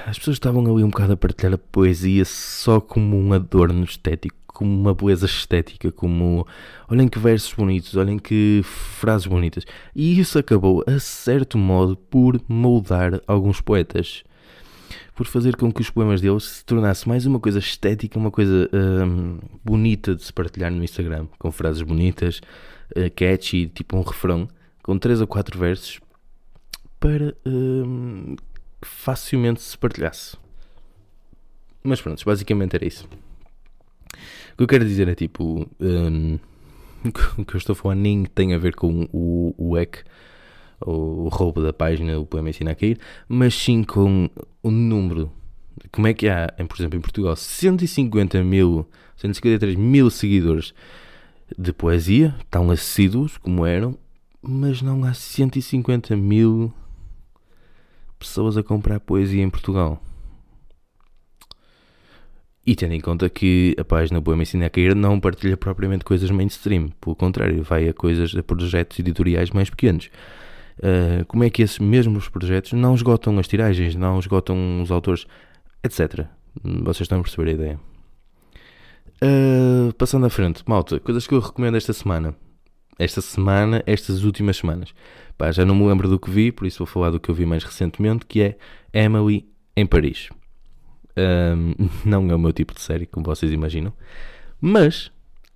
as 0.05 0.17
pessoas 0.17 0.35
estavam 0.35 0.61
ali 0.61 0.83
um 0.83 0.89
bocado 0.89 1.13
a 1.13 1.17
partilhar 1.17 1.53
a 1.53 1.57
poesia 1.57 2.23
só 2.23 2.79
como 2.79 3.17
um 3.17 3.33
adorno 3.33 3.83
estético 3.83 4.43
como 4.53 4.71
uma 4.71 4.93
beleza 4.93 5.25
estética, 5.25 5.91
como 5.91 6.47
olhem 6.87 7.07
que 7.07 7.17
versos 7.17 7.51
bonitos, 7.53 7.95
olhem 7.95 8.19
que 8.19 8.61
frases 8.63 9.25
bonitas. 9.25 9.65
E 9.95 10.19
isso 10.19 10.37
acabou, 10.37 10.83
a 10.85 10.99
certo 10.99 11.57
modo, 11.57 11.97
por 11.97 12.39
moldar 12.47 13.19
alguns 13.25 13.59
poetas. 13.59 14.23
Por 15.15 15.27
fazer 15.27 15.55
com 15.55 15.71
que 15.71 15.81
os 15.81 15.89
poemas 15.89 16.21
deles 16.21 16.43
se 16.43 16.65
tornasse 16.65 17.07
mais 17.07 17.25
uma 17.25 17.39
coisa 17.39 17.59
estética, 17.59 18.17
uma 18.17 18.31
coisa 18.31 18.69
hum, 18.73 19.37
bonita 19.63 20.15
de 20.15 20.23
se 20.23 20.33
partilhar 20.33 20.71
no 20.71 20.83
Instagram, 20.83 21.27
com 21.37 21.51
frases 21.51 21.83
bonitas, 21.83 22.41
uh, 22.95 23.11
catchy, 23.15 23.67
tipo 23.67 23.95
um 23.95 24.01
refrão, 24.01 24.47
com 24.81 24.97
três 24.97 25.21
ou 25.21 25.27
quatro 25.27 25.59
versos, 25.59 25.99
para 26.99 27.35
hum, 27.45 28.35
que 28.81 28.87
facilmente 28.87 29.61
se 29.61 29.77
partilhasse. 29.77 30.35
Mas 31.83 32.01
pronto, 32.01 32.23
basicamente 32.25 32.75
era 32.75 32.85
isso. 32.85 33.07
O 34.53 34.57
que 34.57 34.63
eu 34.63 34.67
quero 34.67 34.85
dizer 34.85 35.07
é 35.07 35.15
tipo. 35.15 35.67
Um, 35.79 36.39
o 37.37 37.43
que 37.43 37.55
eu 37.55 37.57
estou 37.57 37.73
a 37.73 37.75
falar 37.75 37.95
nem 37.95 38.23
tem 38.23 38.53
a 38.53 38.57
ver 38.57 38.75
com 38.75 39.07
o, 39.11 39.53
o 39.57 39.77
EC, 39.77 40.05
o, 40.81 41.25
o 41.25 41.27
roubo 41.29 41.61
da 41.61 41.73
página, 41.73 42.19
o 42.19 42.25
poema 42.25 42.49
ensina 42.49 42.71
a 42.71 42.75
cair, 42.75 42.99
mas 43.27 43.53
sim 43.53 43.83
com 43.83 44.29
o 44.61 44.71
número. 44.71 45.31
Como 45.91 46.07
é 46.07 46.13
que 46.13 46.27
há, 46.27 46.53
por 46.67 46.77
exemplo, 46.77 46.97
em 46.97 47.01
Portugal, 47.01 47.35
150 47.35 48.43
mil, 48.43 48.87
153 49.17 49.75
mil 49.75 50.09
seguidores 50.09 50.73
de 51.57 51.73
poesia, 51.73 52.35
tão 52.49 52.71
assíduos 52.71 53.37
como 53.37 53.65
eram, 53.65 53.97
mas 54.41 54.81
não 54.81 55.03
há 55.03 55.13
150 55.13 56.15
mil 56.15 56.73
pessoas 58.17 58.57
a 58.57 58.63
comprar 58.63 58.99
poesia 58.99 59.43
em 59.43 59.49
Portugal. 59.49 60.01
E 62.65 62.75
tendo 62.75 62.93
em 62.93 63.01
conta 63.01 63.29
que 63.29 63.75
a 63.77 63.83
página 63.83 64.21
Poema 64.21 64.43
Ensina 64.43 64.67
a 64.67 64.69
Cair 64.69 64.95
não 64.95 65.19
partilha 65.19 65.57
propriamente 65.57 66.05
coisas 66.05 66.31
mainstream, 66.31 66.89
pelo 67.01 67.15
contrário, 67.15 67.61
vai 67.61 67.89
a 67.89 67.93
coisas, 67.93 68.33
a 68.35 68.41
projetos 68.41 68.97
editoriais 68.99 69.49
mais 69.51 69.69
pequenos. 69.69 70.09
Uh, 70.79 71.25
como 71.25 71.43
é 71.43 71.49
que 71.49 71.61
esses 71.61 71.79
mesmos 71.79 72.29
projetos 72.29 72.73
não 72.73 72.95
esgotam 72.95 73.37
as 73.39 73.47
tiragens, 73.47 73.95
não 73.95 74.19
esgotam 74.19 74.81
os 74.81 74.91
autores, 74.91 75.25
etc. 75.83 76.25
Vocês 76.63 77.01
estão 77.01 77.19
a 77.19 77.21
perceber 77.21 77.49
a 77.49 77.53
ideia. 77.53 77.79
Uh, 79.23 79.93
passando 79.93 80.25
à 80.25 80.29
frente, 80.29 80.63
malta, 80.67 80.99
coisas 80.99 81.25
que 81.25 81.33
eu 81.33 81.39
recomendo 81.39 81.77
esta 81.77 81.93
semana. 81.93 82.35
Esta 82.99 83.21
semana, 83.21 83.81
estas 83.87 84.23
últimas 84.23 84.57
semanas. 84.57 84.93
Pá, 85.37 85.51
já 85.51 85.65
não 85.65 85.75
me 85.75 85.87
lembro 85.87 86.07
do 86.07 86.19
que 86.19 86.29
vi, 86.29 86.51
por 86.51 86.67
isso 86.67 86.79
vou 86.79 86.87
falar 86.87 87.09
do 87.09 87.19
que 87.19 87.29
eu 87.29 87.35
vi 87.35 87.45
mais 87.45 87.63
recentemente, 87.63 88.25
que 88.25 88.41
é 88.41 88.57
Emily 88.93 89.47
em 89.75 89.85
Paris. 89.85 90.29
Um, 91.17 91.73
não 92.05 92.29
é 92.29 92.35
o 92.35 92.39
meu 92.39 92.51
tipo 92.51 92.73
de 92.73 92.81
série, 92.81 93.05
como 93.05 93.25
vocês 93.25 93.51
imaginam. 93.51 93.93
Mas, 94.59 95.11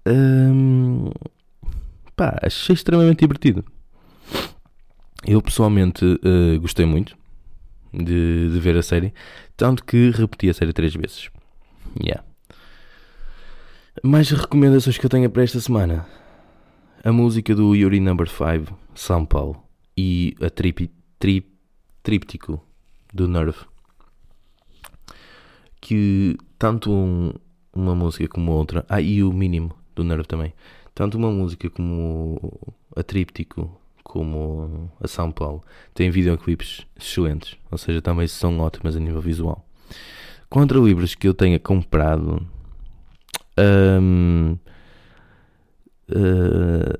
um, 0.08 1.10
pá, 2.16 2.40
achei 2.42 2.74
extremamente 2.74 3.20
divertido. 3.20 3.64
Eu 5.26 5.42
pessoalmente 5.42 6.06
uh, 6.06 6.60
gostei 6.60 6.86
muito 6.86 7.18
de, 7.94 8.50
de, 8.52 8.60
ver 8.60 8.78
a 8.78 8.82
série, 8.82 9.14
tanto 9.56 9.84
que 9.84 10.12
repeti 10.12 10.50
a 10.50 10.54
série 10.54 10.74
três 10.74 10.94
vezes. 10.94 11.30
Yeah. 12.02 12.24
Mais 14.04 14.30
recomendações 14.30 14.98
que 14.98 15.06
eu 15.06 15.10
tenho 15.10 15.30
para 15.30 15.44
esta 15.44 15.60
semana: 15.60 16.06
a 17.04 17.12
música 17.12 17.56
do 17.56 17.76
Yuri 17.76 18.00
Number 18.00 18.28
5, 18.28 18.78
São 18.94 19.26
Paulo, 19.26 19.64
e 19.98 20.36
a 20.42 20.50
trip, 20.50 20.92
trip, 21.20 21.48
tríptico 22.04 22.64
do 23.14 23.28
Nerve 23.28 23.66
que 25.88 26.38
tanto 26.58 26.92
um, 26.92 27.32
uma 27.74 27.96
música 27.96 28.28
como 28.28 28.52
outra, 28.52 28.86
ah, 28.90 29.00
e 29.00 29.24
o 29.24 29.32
mínimo 29.32 29.74
do 29.96 30.04
Nerve 30.04 30.26
também, 30.26 30.54
tanto 30.94 31.18
uma 31.18 31.32
música 31.32 31.70
como 31.70 32.38
a 32.96 33.04
Tríptico, 33.04 33.80
como 34.08 34.90
a 35.02 35.08
São 35.08 35.32
Paulo, 35.32 35.62
têm 35.94 36.10
videoclipes 36.10 36.88
excelentes, 36.98 37.58
ou 37.70 37.78
seja, 37.78 38.02
também 38.02 38.26
são 38.26 38.58
ótimas 38.60 38.96
a 38.96 39.00
nível 39.00 39.22
visual. 39.22 39.68
Contra 40.50 40.80
livros 40.80 41.14
que 41.14 41.28
eu 41.28 41.34
tenha 41.34 41.60
comprado, 41.60 42.48
Um, 43.60 44.56
uh, 46.10 46.94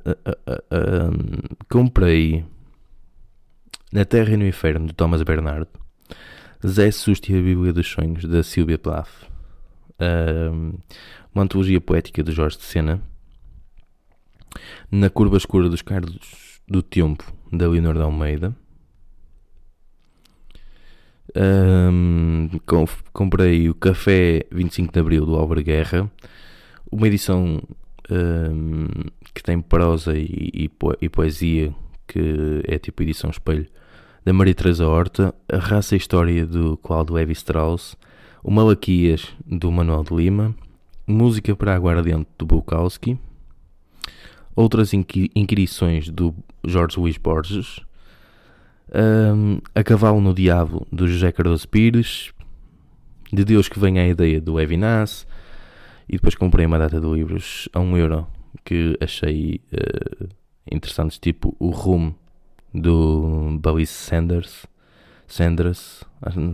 uh, 0.74 1.58
comprei 1.70 2.44
Na 3.94 4.04
Terra 4.04 4.34
e 4.34 4.38
no 4.38 4.46
Inferno 4.46 4.88
de 4.88 4.94
Thomas 4.94 5.22
Bernardo, 5.22 5.70
Zé 6.66 6.90
Susto 6.90 7.32
e 7.32 7.38
a 7.38 7.42
Bíblia 7.42 7.72
dos 7.72 7.88
Sonhos 7.88 8.26
da 8.26 8.42
Silvia 8.42 8.80
Plath, 8.80 9.30
uma 11.32 11.44
antologia 11.44 11.80
poética 11.80 12.24
de 12.24 12.32
Jorge 12.32 12.58
de 12.58 12.64
Sena, 12.64 13.00
Na 14.92 15.12
Curva 15.12 15.38
Escura 15.38 15.70
dos 15.70 15.84
Carlos 15.84 16.47
do 16.68 16.82
Tempo 16.82 17.24
da 17.52 17.68
Leonor 17.68 17.96
de 17.96 18.02
Almeida. 18.02 18.56
Um, 21.36 22.50
comprei 23.14 23.70
o 23.70 23.76
Café 23.76 24.46
25 24.52 24.92
de 24.92 25.00
Abril 25.00 25.26
do 25.26 25.36
Álvaro 25.36 25.64
Guerra, 25.64 26.10
uma 26.92 27.08
edição 27.08 27.62
um, 28.10 28.88
que 29.34 29.44
tem 29.44 29.62
prosa 29.62 30.18
e, 30.18 30.70
e, 31.02 31.10
poesia, 31.10 31.74
que 32.08 32.64
é 32.66 32.80
tipo 32.80 33.04
edição 33.04 33.30
espelho, 33.30 33.68
da 34.26 34.34
Maria 34.34 34.56
Teresa 34.56 34.88
Horta, 34.88 35.34
A 35.52 35.58
Raça 35.58 35.96
e 35.96 35.98
História 35.98 36.46
do 36.46 36.78
Cláudio 36.78 37.16
Levi 37.16 37.34
Strauss, 37.34 37.96
o 38.44 38.52
Malaquias 38.52 39.28
do 39.46 39.72
Manuel 39.72 40.04
de 40.04 40.16
Lima, 40.16 40.56
Música 41.06 41.56
para 41.56 41.74
Aguardente 41.74 42.28
do 42.38 42.46
Bukowski, 42.46 43.18
outras 44.58 44.92
inquirições 44.92 46.10
do 46.10 46.34
Jorge 46.66 47.00
Luís 47.00 47.16
Borges, 47.16 47.80
um, 48.92 49.60
A 49.76 49.84
Cavalo 49.84 50.20
no 50.20 50.34
Diabo, 50.34 50.88
do 50.92 51.08
José 51.08 51.32
Cardoso 51.32 51.70
Pires. 51.70 52.34
De 53.32 53.46
Deus 53.46 53.68
que 53.70 53.78
vem 53.78 54.00
a 54.00 54.08
ideia 54.08 54.42
do 54.42 54.60
Evinas. 54.60 55.28
E 56.10 56.14
depois 56.14 56.34
comprei 56.34 56.66
uma 56.66 56.80
data 56.80 57.00
de 57.00 57.08
livros 57.08 57.70
a 57.74 57.80
um 57.80 57.96
euro 57.98 58.26
que 58.66 58.98
achei 59.00 59.62
uh, 59.74 60.28
interessantes, 60.72 61.20
tipo 61.20 61.56
o 61.60 61.70
Rumo 61.70 62.16
do 62.74 63.60
Balice 63.62 63.94
Sanders. 63.94 64.66
Sanders, 65.28 66.04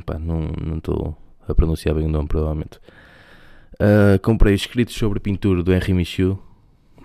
pá, 0.06 0.18
não 0.20 0.78
estou 0.78 1.16
a 1.48 1.56
pronunciar 1.56 1.96
bem 1.96 2.06
o 2.06 2.10
nome, 2.10 2.28
provavelmente. 2.28 2.80
Uh, 3.76 4.20
comprei 4.22 4.56
escritos 4.56 4.96
sobre 4.96 5.20
pintura 5.20 5.64
do 5.64 5.72
Henri 5.72 5.94
Michaud, 5.94 6.40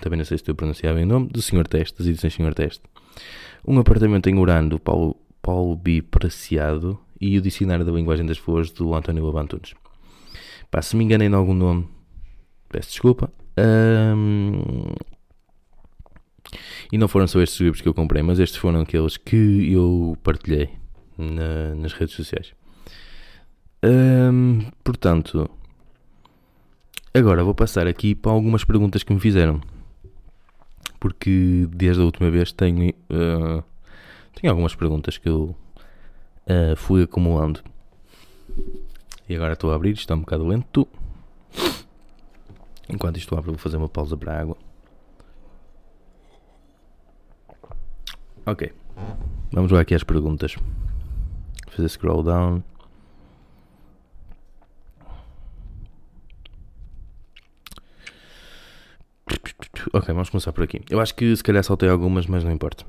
também 0.01 0.17
não 0.17 0.25
sei 0.25 0.39
se 0.39 0.43
estou 0.43 0.53
a 0.53 0.57
pronunciar 0.57 0.95
bem 0.95 1.05
o 1.05 1.07
nome, 1.07 1.29
do 1.29 1.43
Sr. 1.43 1.67
Teste, 1.67 1.99
das 1.99 2.07
edições 2.07 2.35
Sr. 2.35 2.55
Teste 2.55 2.83
um 3.67 3.79
apartamento 3.79 4.29
em 4.29 4.39
Urano 4.39 4.71
do 4.71 4.79
Paulo, 4.79 5.17
Paulo 5.43 5.77
B. 5.77 6.03
Preciado 6.03 6.99
e 7.21 7.37
o 7.37 7.41
Dicionário 7.43 7.85
da 7.85 7.93
Linguagem 7.93 8.25
das 8.27 8.39
Flores 8.39 8.71
do 8.71 8.95
António 8.95 9.25
Lobantunes. 9.25 9.75
Pá, 10.71 10.83
se 10.83 10.97
me 10.97 11.05
enganei 11.05 11.29
em 11.29 11.35
algum 11.35 11.55
nome, 11.55 11.89
peço 12.69 12.91
desculpa. 12.91 13.33
Um... 13.59 14.95
E 16.91 16.97
não 16.97 17.09
foram 17.09 17.27
só 17.27 17.43
estes 17.43 17.61
livros 17.61 17.83
que 17.83 17.89
eu 17.89 17.93
comprei, 17.93 18.23
mas 18.23 18.39
estes 18.39 18.59
foram 18.59 18.81
aqueles 18.81 19.19
que 19.19 19.71
eu 19.71 20.17
partilhei 20.23 20.71
na, 21.19 21.75
nas 21.75 21.93
redes 21.93 22.15
sociais. 22.15 22.55
Um, 23.85 24.71
portanto, 24.83 25.49
agora 27.13 27.45
vou 27.45 27.55
passar 27.55 27.87
aqui 27.87 28.15
para 28.15 28.33
algumas 28.33 28.65
perguntas 28.65 29.03
que 29.03 29.13
me 29.13 29.21
fizeram 29.21 29.61
porque 30.99 31.67
desde 31.71 32.03
a 32.03 32.05
última 32.05 32.31
vez 32.31 32.53
tenho, 32.53 32.91
uh, 32.91 33.63
tenho 34.35 34.51
algumas 34.51 34.75
perguntas 34.75 35.19
que 35.19 35.29
eu 35.29 35.55
uh, 36.47 36.77
fui 36.77 37.03
acumulando. 37.03 37.61
E 39.29 39.35
agora 39.35 39.53
estou 39.53 39.71
a 39.71 39.75
abrir, 39.75 39.93
está 39.93 40.15
um 40.15 40.21
bocado 40.21 40.47
lento. 40.47 40.89
Enquanto 42.89 43.19
isto 43.19 43.37
abre, 43.37 43.51
vou 43.51 43.59
fazer 43.59 43.77
uma 43.77 43.89
pausa 43.89 44.17
para 44.17 44.33
a 44.33 44.41
água. 44.41 44.57
Ok, 48.47 48.73
vamos 49.53 49.71
lá 49.71 49.81
aqui 49.81 49.95
às 49.95 50.03
perguntas. 50.03 50.55
Vou 50.55 51.75
fazer 51.75 51.89
scroll 51.91 52.23
down. 52.23 52.63
Ok, 59.93 60.13
vamos 60.13 60.31
começar 60.31 60.53
por 60.53 60.65
aqui. 60.65 60.81
Eu 60.91 61.01
acho 61.01 61.15
que 61.15 61.35
se 61.35 61.43
calhar 61.43 61.63
saltei 61.63 61.89
algumas, 61.89 62.27
mas 62.27 62.45
não 62.45 62.51
importa. 62.51 62.85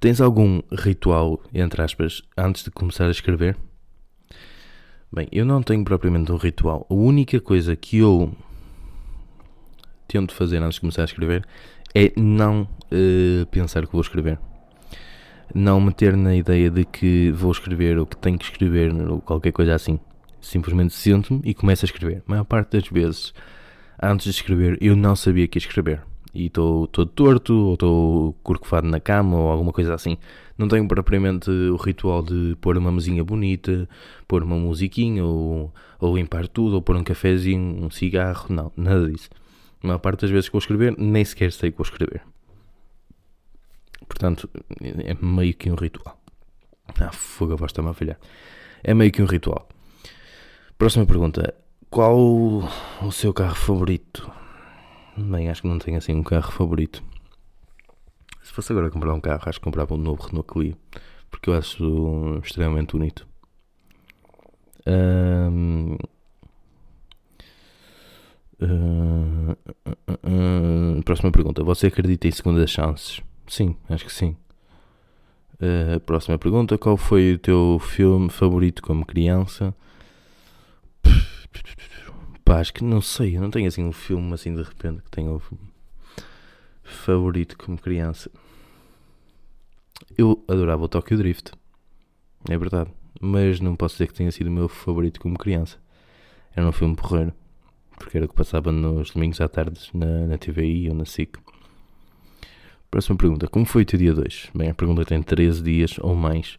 Tens 0.00 0.20
algum 0.20 0.60
ritual, 0.72 1.40
entre 1.52 1.82
aspas, 1.82 2.22
antes 2.36 2.64
de 2.64 2.70
começar 2.70 3.06
a 3.06 3.10
escrever? 3.10 3.56
Bem, 5.12 5.28
eu 5.30 5.44
não 5.44 5.62
tenho 5.62 5.84
propriamente 5.84 6.32
um 6.32 6.36
ritual. 6.36 6.86
A 6.88 6.94
única 6.94 7.40
coisa 7.40 7.76
que 7.76 7.98
eu 7.98 8.32
tento 10.08 10.34
fazer 10.34 10.62
antes 10.62 10.76
de 10.76 10.80
começar 10.80 11.02
a 11.02 11.04
escrever 11.04 11.46
é 11.94 12.12
não 12.16 12.62
uh, 12.62 13.46
pensar 13.50 13.86
que 13.86 13.92
vou 13.92 14.00
escrever. 14.00 14.38
Não 15.54 15.80
meter 15.80 16.16
na 16.16 16.34
ideia 16.34 16.70
de 16.70 16.84
que 16.84 17.30
vou 17.32 17.52
escrever 17.52 17.98
ou 17.98 18.06
que 18.06 18.16
tenho 18.16 18.38
que 18.38 18.44
escrever 18.44 18.94
ou 18.94 19.20
qualquer 19.20 19.52
coisa 19.52 19.74
assim. 19.74 20.00
Simplesmente 20.40 20.94
sento-me 20.94 21.40
e 21.44 21.52
começo 21.52 21.84
a 21.84 21.86
escrever. 21.86 22.22
A 22.26 22.30
maior 22.30 22.44
parte 22.44 22.78
das 22.78 22.88
vezes, 22.88 23.34
antes 24.02 24.24
de 24.24 24.30
escrever, 24.30 24.78
eu 24.80 24.96
não 24.96 25.14
sabia 25.14 25.46
que 25.46 25.58
ia 25.58 25.60
escrever 25.60 26.11
e 26.34 26.46
estou 26.46 26.86
todo 26.86 27.10
torto, 27.10 27.54
ou 27.54 27.74
estou 27.74 28.32
corcovado 28.42 28.86
na 28.86 29.00
cama, 29.00 29.36
ou 29.36 29.50
alguma 29.50 29.72
coisa 29.72 29.94
assim. 29.94 30.16
Não 30.56 30.68
tenho 30.68 30.86
propriamente 30.88 31.50
o 31.50 31.76
ritual 31.76 32.22
de 32.22 32.56
pôr 32.60 32.76
uma 32.78 32.90
mesinha 32.92 33.22
bonita, 33.22 33.88
pôr 34.26 34.42
uma 34.42 34.56
musiquinha, 34.56 35.24
ou, 35.24 35.72
ou 36.00 36.16
limpar 36.16 36.48
tudo, 36.48 36.76
ou 36.76 36.82
pôr 36.82 36.96
um 36.96 37.04
cafezinho, 37.04 37.84
um 37.84 37.90
cigarro, 37.90 38.46
não, 38.48 38.72
nada 38.76 39.10
disso. 39.10 39.28
A 39.82 39.86
maior 39.86 39.98
parte 39.98 40.22
das 40.22 40.30
vezes 40.30 40.48
que 40.48 40.52
vou 40.52 40.60
escrever, 40.60 40.94
nem 40.96 41.24
sequer 41.24 41.52
sei 41.52 41.70
que 41.70 41.78
vou 41.78 41.84
escrever. 41.84 42.22
Portanto, 44.06 44.48
é 44.80 45.14
meio 45.20 45.54
que 45.54 45.70
um 45.70 45.74
ritual. 45.74 46.18
Ah, 47.00 47.12
fogo, 47.12 47.54
a 47.54 47.56
voz 47.56 47.70
está-me 47.70 47.88
a 47.88 47.94
falhar. 47.94 48.18
É 48.82 48.94
meio 48.94 49.10
que 49.10 49.22
um 49.22 49.26
ritual. 49.26 49.68
Próxima 50.78 51.06
pergunta. 51.06 51.54
Qual 51.90 52.16
o 53.02 53.12
seu 53.12 53.32
carro 53.34 53.54
favorito? 53.54 54.30
Bem, 55.16 55.50
acho 55.50 55.62
que 55.62 55.68
não 55.68 55.78
tenho 55.78 55.98
assim 55.98 56.14
um 56.14 56.22
carro 56.22 56.50
favorito. 56.50 57.02
Se 58.42 58.52
fosse 58.52 58.72
agora 58.72 58.90
comprar 58.90 59.12
um 59.12 59.20
carro, 59.20 59.42
acho 59.46 59.58
que 59.58 59.64
comprava 59.64 59.94
um 59.94 59.98
novo 59.98 60.22
Renault 60.22 60.50
Clio, 60.50 60.76
porque 61.30 61.50
eu 61.50 61.54
acho 61.54 62.40
extremamente 62.42 62.92
bonito. 62.92 63.26
Um, 64.86 65.96
uh, 68.60 69.56
uh, 69.86 70.98
uh, 70.98 71.02
próxima 71.04 71.30
pergunta. 71.30 71.62
Você 71.62 71.86
acredita 71.88 72.26
em 72.26 72.32
segundas 72.32 72.70
chances? 72.70 73.20
Sim, 73.46 73.76
acho 73.88 74.04
que 74.06 74.12
sim. 74.12 74.36
próxima 76.06 76.38
pergunta. 76.38 76.78
Qual 76.78 76.96
foi 76.96 77.34
o 77.34 77.38
teu 77.38 77.78
filme 77.78 78.30
favorito 78.30 78.82
como 78.82 79.04
criança? 79.06 79.74
Pá, 82.44 82.58
acho 82.58 82.74
que 82.74 82.82
não 82.82 83.00
sei, 83.00 83.36
eu 83.36 83.40
não 83.40 83.50
tenho 83.50 83.68
assim 83.68 83.84
um 83.84 83.92
filme 83.92 84.32
assim 84.34 84.54
de 84.54 84.62
repente 84.62 85.02
que 85.02 85.10
tenha 85.10 85.38
favorito 86.82 87.56
como 87.56 87.78
criança. 87.78 88.30
Eu 90.18 90.44
adorava 90.48 90.84
o 90.84 90.88
Tokyo 90.88 91.16
Drift, 91.16 91.52
é 92.48 92.58
verdade, 92.58 92.90
mas 93.20 93.60
não 93.60 93.76
posso 93.76 93.94
dizer 93.94 94.08
que 94.08 94.14
tenha 94.14 94.30
sido 94.32 94.48
o 94.48 94.52
meu 94.52 94.68
favorito 94.68 95.20
como 95.20 95.38
criança. 95.38 95.78
Era 96.54 96.68
um 96.68 96.72
filme 96.72 96.96
porreiro, 96.96 97.32
porque 97.96 98.18
era 98.18 98.26
o 98.26 98.28
que 98.28 98.34
passava 98.34 98.72
nos 98.72 99.10
domingos 99.10 99.40
à 99.40 99.48
tarde 99.48 99.80
na, 99.94 100.26
na 100.26 100.38
TVI 100.38 100.88
ou 100.90 100.94
na 100.94 101.04
SIC. 101.04 101.38
Próxima 102.90 103.16
pergunta: 103.16 103.48
Como 103.48 103.64
foi 103.64 103.82
o 103.82 103.86
teu 103.86 103.98
dia 103.98 104.12
2? 104.12 104.50
Bem, 104.54 104.68
a 104.68 104.74
pergunta 104.74 105.04
tem 105.04 105.22
13 105.22 105.62
dias 105.62 105.96
ou 105.98 106.14
mais. 106.14 106.58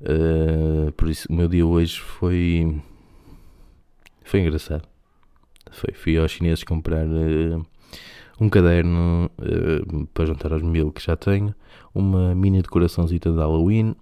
Uh, 0.00 0.90
por 0.92 1.10
isso, 1.10 1.28
o 1.28 1.34
meu 1.34 1.48
dia 1.48 1.66
hoje 1.66 2.00
foi. 2.00 2.80
Foi 4.24 4.40
engraçado. 4.40 4.89
Foi, 5.70 5.94
fui 5.94 6.18
aos 6.18 6.30
chineses 6.30 6.64
comprar 6.64 7.06
uh, 7.06 7.64
um 8.40 8.48
caderno 8.48 9.30
uh, 9.38 10.06
para 10.08 10.26
juntar 10.26 10.52
aos 10.52 10.62
mil 10.62 10.90
que 10.90 11.02
já 11.02 11.16
tenho, 11.16 11.54
uma 11.94 12.34
mini 12.34 12.62
decoraçãozita 12.62 13.30
de 13.30 13.36
Halloween 13.36 13.94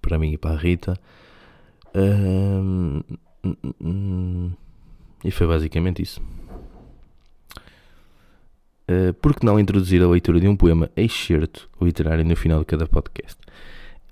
para 0.00 0.18
mim 0.18 0.32
e 0.32 0.38
para 0.38 0.54
a 0.54 0.58
Rita. 0.58 0.98
Uh, 1.94 3.04
e 5.24 5.30
foi 5.30 5.46
basicamente 5.46 6.02
isso. 6.02 6.20
Uh, 8.88 9.14
por 9.14 9.34
que 9.34 9.46
não 9.46 9.58
introduzir 9.58 10.02
a 10.02 10.08
leitura 10.08 10.38
de 10.38 10.46
um 10.46 10.56
poema 10.56 10.90
excerto 10.94 11.68
literário 11.80 12.24
no 12.24 12.36
final 12.36 12.60
de 12.60 12.66
cada 12.66 12.86
podcast? 12.86 13.38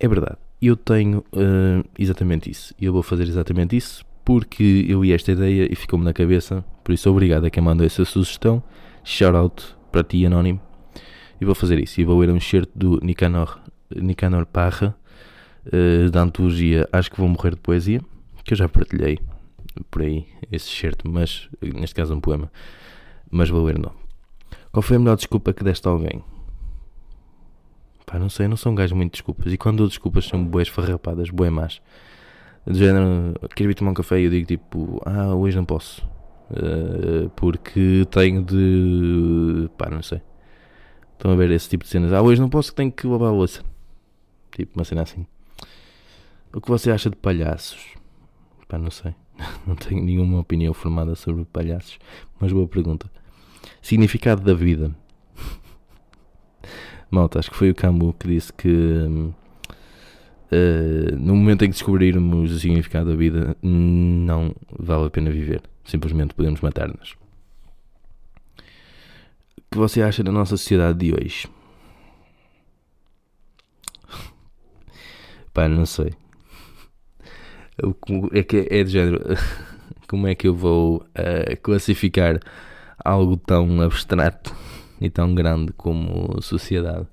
É 0.00 0.08
verdade, 0.08 0.38
eu 0.60 0.76
tenho 0.76 1.18
uh, 1.18 1.88
exatamente 1.98 2.50
isso. 2.50 2.74
E 2.80 2.86
eu 2.86 2.92
vou 2.92 3.02
fazer 3.02 3.24
exatamente 3.24 3.76
isso 3.76 4.04
porque 4.24 4.86
eu 4.88 5.00
vi 5.00 5.12
esta 5.12 5.32
ideia 5.32 5.68
e 5.70 5.74
ficou-me 5.74 6.04
na 6.04 6.12
cabeça. 6.12 6.64
Por 6.84 6.92
isso, 6.92 7.10
obrigado 7.10 7.44
a 7.44 7.50
quem 7.50 7.62
mandou 7.62 7.86
essa 7.86 8.04
sugestão. 8.04 8.62
Shout 9.04 9.36
out 9.36 9.76
para 9.90 10.02
ti, 10.02 10.24
Anónimo. 10.24 10.60
E 11.40 11.44
vou 11.44 11.54
fazer 11.54 11.78
isso. 11.78 12.00
E 12.00 12.04
vou 12.04 12.18
ler 12.18 12.30
um 12.30 12.36
excerto 12.36 12.72
do 12.74 13.00
Nicanor, 13.02 13.60
Nicanor 13.94 14.46
Parra, 14.46 14.96
uh, 15.66 16.10
da 16.10 16.22
antologia 16.22 16.88
Acho 16.92 17.10
que 17.10 17.18
Vou 17.18 17.28
Morrer 17.28 17.50
de 17.50 17.60
Poesia, 17.60 18.00
que 18.44 18.52
eu 18.52 18.56
já 18.56 18.68
partilhei 18.68 19.18
por 19.90 20.02
aí, 20.02 20.26
esse 20.50 20.68
excerto, 20.68 21.10
mas 21.10 21.48
neste 21.62 21.94
caso 21.94 22.12
é 22.12 22.16
um 22.16 22.20
poema. 22.20 22.50
mas 23.30 23.48
vou 23.48 23.64
ler 23.64 23.78
não. 23.78 23.92
Qual 24.70 24.82
foi 24.82 24.96
a 24.96 24.98
melhor 24.98 25.16
desculpa 25.16 25.52
que 25.52 25.64
deste 25.64 25.86
a 25.88 25.90
alguém? 25.90 26.22
Pá, 28.06 28.18
não 28.18 28.28
sei, 28.28 28.46
não 28.46 28.56
sou 28.56 28.72
um 28.72 28.74
gajo 28.74 28.94
muito 28.94 29.12
de 29.12 29.18
desculpas. 29.18 29.52
E 29.52 29.56
quando 29.56 29.78
dou 29.78 29.88
desculpas 29.88 30.26
são 30.26 30.44
boas 30.44 30.68
farrapadas, 30.68 31.30
boé 31.30 31.50
más. 31.50 31.80
De 32.66 32.78
género, 32.78 33.34
quero 33.56 33.70
ir 33.70 33.74
tomar 33.74 33.90
um 33.90 33.94
café 33.94 34.20
e 34.20 34.24
eu 34.24 34.30
digo 34.30 34.46
tipo, 34.46 35.00
ah, 35.04 35.34
hoje 35.34 35.56
não 35.56 35.64
posso. 35.64 36.06
Uh, 36.50 37.28
porque 37.30 38.06
tenho 38.10 38.44
de. 38.44 39.68
pá, 39.76 39.90
não 39.90 40.02
sei. 40.02 40.20
Estão 41.12 41.32
a 41.32 41.34
ver 41.34 41.50
esse 41.50 41.68
tipo 41.68 41.84
de 41.84 41.90
cenas. 41.90 42.12
Ah, 42.12 42.22
hoje 42.22 42.40
não 42.40 42.48
posso 42.48 42.74
tenho 42.74 42.92
que 42.92 43.06
lavar 43.06 43.28
a 43.28 43.32
louça. 43.32 43.62
Tipo, 44.52 44.78
uma 44.78 44.84
cena 44.84 45.02
assim. 45.02 45.26
O 46.52 46.60
que 46.60 46.68
você 46.68 46.90
acha 46.90 47.08
de 47.10 47.16
palhaços? 47.16 47.94
Pá, 48.68 48.78
não 48.78 48.90
sei. 48.90 49.14
Não 49.66 49.74
tenho 49.74 50.04
nenhuma 50.04 50.40
opinião 50.40 50.74
formada 50.74 51.14
sobre 51.14 51.44
palhaços. 51.46 51.98
Mas 52.38 52.52
boa 52.52 52.68
pergunta. 52.68 53.10
Significado 53.80 54.42
da 54.42 54.54
vida. 54.54 54.94
Malta, 57.10 57.38
acho 57.38 57.50
que 57.50 57.56
foi 57.56 57.70
o 57.70 57.74
Camus 57.74 58.14
que 58.18 58.28
disse 58.28 58.52
que 58.52 59.32
uh, 60.52 61.16
no 61.16 61.34
momento 61.34 61.64
em 61.64 61.68
que 61.68 61.74
descobrirmos 61.74 62.52
o 62.52 62.58
significado 62.58 63.10
da 63.10 63.16
vida, 63.16 63.56
não 63.62 64.54
vale 64.78 65.06
a 65.06 65.10
pena 65.10 65.30
viver. 65.30 65.62
Simplesmente 65.84 66.34
podemos 66.34 66.60
matar-nos. 66.60 67.16
O 69.58 69.62
que 69.70 69.78
você 69.78 70.02
acha 70.02 70.22
da 70.22 70.30
nossa 70.30 70.56
sociedade 70.56 70.98
de 70.98 71.14
hoje? 71.14 71.48
Pá, 75.52 75.68
não 75.68 75.86
sei. 75.86 76.12
É 78.32 78.42
que 78.42 78.68
é 78.70 78.84
de 78.84 78.90
género. 78.90 79.20
Como 80.06 80.26
é 80.26 80.34
que 80.34 80.46
eu 80.46 80.54
vou 80.54 80.98
uh, 80.98 81.56
classificar 81.62 82.38
algo 83.02 83.36
tão 83.38 83.80
abstrato 83.80 84.54
e 85.00 85.08
tão 85.08 85.34
grande 85.34 85.72
como 85.72 86.40
sociedade? 86.42 87.06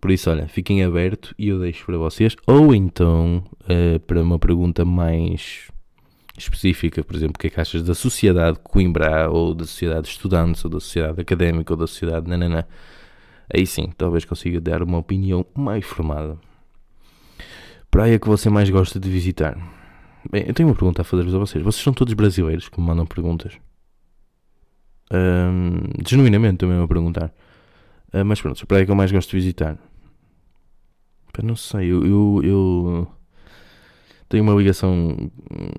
Por 0.00 0.10
isso, 0.10 0.30
olha, 0.30 0.46
fiquem 0.46 0.84
abertos 0.84 1.34
e 1.36 1.48
eu 1.48 1.58
deixo 1.58 1.84
para 1.86 1.98
vocês. 1.98 2.36
Ou 2.46 2.74
então, 2.74 3.42
uh, 3.62 3.98
para 4.00 4.22
uma 4.22 4.38
pergunta 4.38 4.84
mais 4.84 5.68
específica, 6.36 7.02
por 7.02 7.16
exemplo, 7.16 7.34
o 7.36 7.38
que 7.38 7.48
é 7.48 7.50
que 7.50 7.60
achas 7.60 7.82
da 7.82 7.94
sociedade 7.94 8.58
Coimbra, 8.62 9.28
ou 9.28 9.54
da 9.54 9.64
sociedade 9.64 10.02
de 10.02 10.08
estudantes, 10.10 10.64
ou 10.64 10.70
da 10.70 10.78
sociedade 10.78 11.20
académica, 11.20 11.72
ou 11.72 11.76
da 11.76 11.86
sociedade 11.86 12.28
nanana. 12.28 12.66
Aí 13.52 13.66
sim, 13.66 13.90
talvez 13.96 14.24
consiga 14.24 14.60
dar 14.60 14.82
uma 14.82 14.98
opinião 14.98 15.44
mais 15.56 15.84
formada. 15.84 16.38
Praia 17.90 18.18
que 18.18 18.28
você 18.28 18.48
mais 18.50 18.70
gosta 18.70 19.00
de 19.00 19.10
visitar? 19.10 19.56
Bem, 20.30 20.44
eu 20.46 20.54
tenho 20.54 20.68
uma 20.68 20.74
pergunta 20.74 21.02
a 21.02 21.04
fazer-vos 21.04 21.34
a 21.34 21.38
vocês. 21.38 21.64
Vocês 21.64 21.82
são 21.82 21.92
todos 21.92 22.12
brasileiros 22.14 22.68
que 22.68 22.80
me 22.80 22.86
mandam 22.86 23.06
perguntas? 23.06 23.54
Um, 25.10 25.90
genuinamente 26.06 26.58
também 26.58 26.80
a 26.80 26.86
perguntar. 26.86 27.32
Uh, 28.12 28.24
mas 28.24 28.40
pronto, 28.40 28.62
a 28.62 28.66
praia 28.66 28.84
que 28.84 28.90
eu 28.90 28.96
mais 28.96 29.12
gosto 29.12 29.30
de 29.30 29.36
visitar. 29.36 29.78
não 31.42 31.56
sei, 31.56 31.92
eu, 31.92 32.04
eu, 32.04 32.40
eu 32.42 33.12
tenho 34.28 34.42
uma 34.42 34.54
ligação 34.54 35.30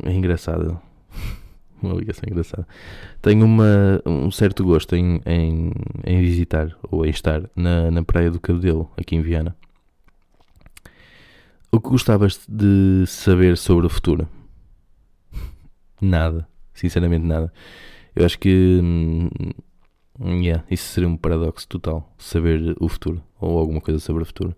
engraçada. 0.05 0.79
uma 1.81 1.95
ligação 1.95 2.23
engraçada. 2.29 2.67
Tenho 3.21 3.45
uma, 3.45 4.01
um 4.05 4.29
certo 4.31 4.63
gosto 4.63 4.95
em, 4.95 5.21
em, 5.25 5.71
em 6.05 6.21
visitar 6.21 6.75
ou 6.91 7.05
em 7.05 7.09
estar 7.09 7.49
na, 7.55 7.89
na 7.91 8.03
Praia 8.03 8.31
do 8.31 8.39
Cabedelo, 8.39 8.91
aqui 8.97 9.15
em 9.15 9.21
Viana. 9.21 9.55
O 11.71 11.79
que 11.79 11.89
gostavas 11.89 12.39
de 12.47 13.05
saber 13.05 13.57
sobre 13.57 13.85
o 13.85 13.89
futuro? 13.89 14.27
Nada. 16.01 16.47
Sinceramente, 16.79 17.25
nada. 17.25 17.51
Eu 18.15 18.25
acho 18.25 18.39
que. 18.39 18.79
Hum, 18.81 19.29
yeah, 20.21 20.63
isso 20.69 20.93
seria 20.93 21.07
um 21.07 21.17
paradoxo 21.17 21.67
total. 21.67 22.13
Saber 22.17 22.75
o 22.79 22.87
futuro. 22.87 23.21
Ou 23.39 23.57
alguma 23.57 23.81
coisa 23.81 23.99
sobre 23.99 24.23
o 24.23 24.25
futuro. 24.25 24.55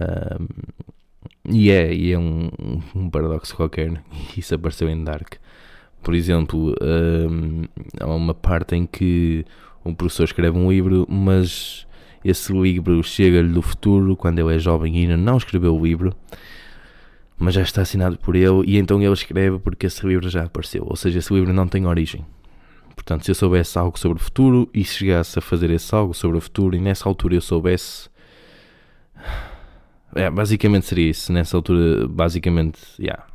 Um, 0.00 0.46
e 1.48 1.70
é, 1.70 1.92
e 1.92 2.12
é 2.12 2.18
um, 2.18 2.50
um 2.94 3.10
paradoxo 3.10 3.56
qualquer. 3.56 4.02
Isso 4.36 4.54
apareceu 4.54 4.88
em 4.88 5.02
Dark. 5.02 5.34
Por 6.02 6.14
exemplo, 6.14 6.74
um, 6.80 7.64
há 8.00 8.06
uma 8.06 8.34
parte 8.34 8.74
em 8.74 8.86
que 8.86 9.44
um 9.84 9.94
professor 9.94 10.24
escreve 10.24 10.56
um 10.56 10.70
livro, 10.70 11.06
mas 11.08 11.86
esse 12.24 12.52
livro 12.52 13.02
chega-lhe 13.02 13.52
do 13.52 13.62
futuro, 13.62 14.16
quando 14.16 14.38
ele 14.38 14.54
é 14.54 14.58
jovem 14.58 14.96
e 14.96 15.00
ainda 15.00 15.16
não 15.16 15.36
escreveu 15.36 15.74
o 15.74 15.84
livro, 15.84 16.14
mas 17.38 17.54
já 17.54 17.62
está 17.62 17.82
assinado 17.82 18.18
por 18.18 18.36
ele, 18.36 18.62
e 18.66 18.76
então 18.78 19.02
ele 19.02 19.12
escreve 19.12 19.58
porque 19.58 19.86
esse 19.86 20.06
livro 20.06 20.28
já 20.28 20.44
apareceu. 20.44 20.84
Ou 20.86 20.96
seja, 20.96 21.18
esse 21.18 21.32
livro 21.32 21.52
não 21.52 21.66
tem 21.66 21.86
origem. 21.86 22.24
Portanto, 23.00 23.24
se 23.24 23.30
eu 23.30 23.34
soubesse 23.34 23.78
algo 23.78 23.98
sobre 23.98 24.18
o 24.18 24.20
futuro 24.20 24.68
e 24.74 24.84
chegasse 24.84 25.38
a 25.38 25.42
fazer 25.42 25.70
esse 25.70 25.94
algo 25.94 26.12
sobre 26.12 26.36
o 26.36 26.40
futuro, 26.40 26.76
e 26.76 26.80
nessa 26.80 27.08
altura 27.08 27.34
eu 27.34 27.40
soubesse. 27.40 28.10
É, 30.14 30.28
basicamente 30.28 30.84
seria 30.86 31.08
isso. 31.08 31.32
Nessa 31.32 31.56
altura, 31.56 32.06
basicamente, 32.06 32.78
yeah. 32.98 33.26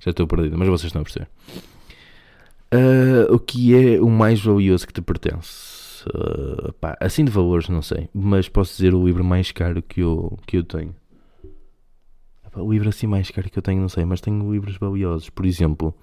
já 0.00 0.10
estou 0.10 0.26
perdido, 0.26 0.56
mas 0.56 0.68
vocês 0.68 0.86
estão 0.86 1.02
a 1.02 1.04
perceber. 1.04 1.28
Uh, 2.72 3.34
o 3.34 3.38
que 3.38 3.74
é 3.74 4.00
o 4.00 4.08
mais 4.08 4.40
valioso 4.40 4.86
que 4.86 4.92
te 4.94 5.02
pertence? 5.02 6.02
Uh, 6.08 6.72
pá, 6.74 6.96
assim 6.98 7.26
de 7.26 7.30
valores, 7.30 7.68
não 7.68 7.82
sei. 7.82 8.08
Mas 8.14 8.48
posso 8.48 8.74
dizer 8.74 8.94
o 8.94 9.04
livro 9.04 9.22
mais 9.22 9.52
caro 9.52 9.82
que 9.82 10.00
eu, 10.00 10.38
que 10.46 10.56
eu 10.56 10.64
tenho. 10.64 10.96
o 12.56 12.72
livro 12.72 12.88
assim 12.88 13.06
mais 13.06 13.30
caro 13.30 13.50
que 13.50 13.58
eu 13.58 13.62
tenho, 13.62 13.82
não 13.82 13.90
sei. 13.90 14.06
Mas 14.06 14.22
tenho 14.22 14.50
livros 14.50 14.78
valiosos. 14.78 15.28
Por 15.28 15.44
exemplo, 15.44 15.94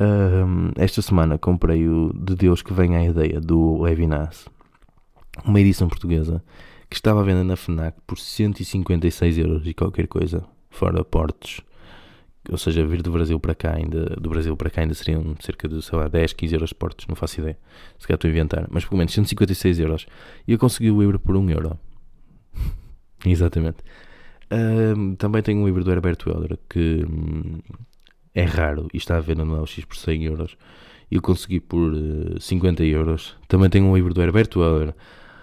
uh, 0.00 0.72
esta 0.76 1.02
semana 1.02 1.38
comprei 1.38 1.88
o 1.88 2.12
De 2.14 2.34
Deus 2.34 2.62
que 2.62 2.72
Vem 2.72 2.96
à 2.96 3.04
Ideia, 3.04 3.40
do 3.40 3.82
Levinas. 3.82 4.48
Uma 5.44 5.60
edição 5.60 5.88
portuguesa 5.88 6.42
que 6.88 6.96
estava 6.96 7.20
à 7.20 7.24
venda 7.24 7.42
na 7.42 7.56
FNAC 7.56 7.96
por 8.06 8.18
156 8.18 9.38
euros 9.38 9.66
e 9.66 9.74
qualquer 9.74 10.06
coisa. 10.06 10.44
Fora 10.70 11.04
portos 11.04 11.60
ou 12.50 12.58
seja, 12.58 12.86
vir 12.86 13.02
do 13.02 13.10
Brasil 13.10 13.40
para 13.40 13.54
cá 13.54 13.74
ainda, 13.74 14.04
do 14.20 14.28
Brasil 14.28 14.56
para 14.56 14.68
cá 14.68 14.82
ainda 14.82 14.94
seriam 14.94 15.34
cerca 15.40 15.66
de, 15.66 15.80
sei 15.80 15.98
lá, 15.98 16.08
10, 16.08 16.34
15 16.34 16.54
euros 16.54 16.68
de 16.70 16.74
portos, 16.74 17.06
não 17.06 17.16
faço 17.16 17.40
ideia. 17.40 17.58
Se 17.98 18.06
calhar 18.06 18.16
estou 18.16 18.28
a 18.28 18.30
inventar, 18.30 18.66
mas 18.70 18.84
pelo 18.84 18.98
menos 18.98 19.14
156 19.14 19.80
euros. 19.80 20.06
E 20.46 20.52
eu 20.52 20.58
consegui 20.58 20.90
o 20.90 21.00
livro 21.00 21.18
por 21.18 21.36
1 21.36 21.50
euro. 21.50 21.78
Exatamente. 23.24 23.78
Um, 24.50 25.14
também 25.14 25.42
tenho 25.42 25.60
um 25.60 25.66
livro 25.66 25.82
do 25.82 25.90
Herberto 25.90 26.28
Helder 26.30 26.58
que 26.68 27.06
hum, 27.08 27.60
é 28.34 28.42
raro 28.42 28.88
e 28.92 28.96
está 28.96 29.16
a 29.16 29.20
venda 29.20 29.44
no 29.44 29.60
LX 29.62 29.84
por 29.84 29.96
100 29.96 30.24
euros. 30.24 30.56
Eu 31.10 31.22
consegui 31.22 31.60
por 31.60 31.92
uh, 31.92 32.40
50 32.40 32.82
euros. 32.84 33.36
Também 33.46 33.70
tenho 33.70 33.86
um 33.86 33.94
livro 33.94 34.12
do 34.12 34.22
Herberto 34.22 34.62
Helder, 34.62 34.94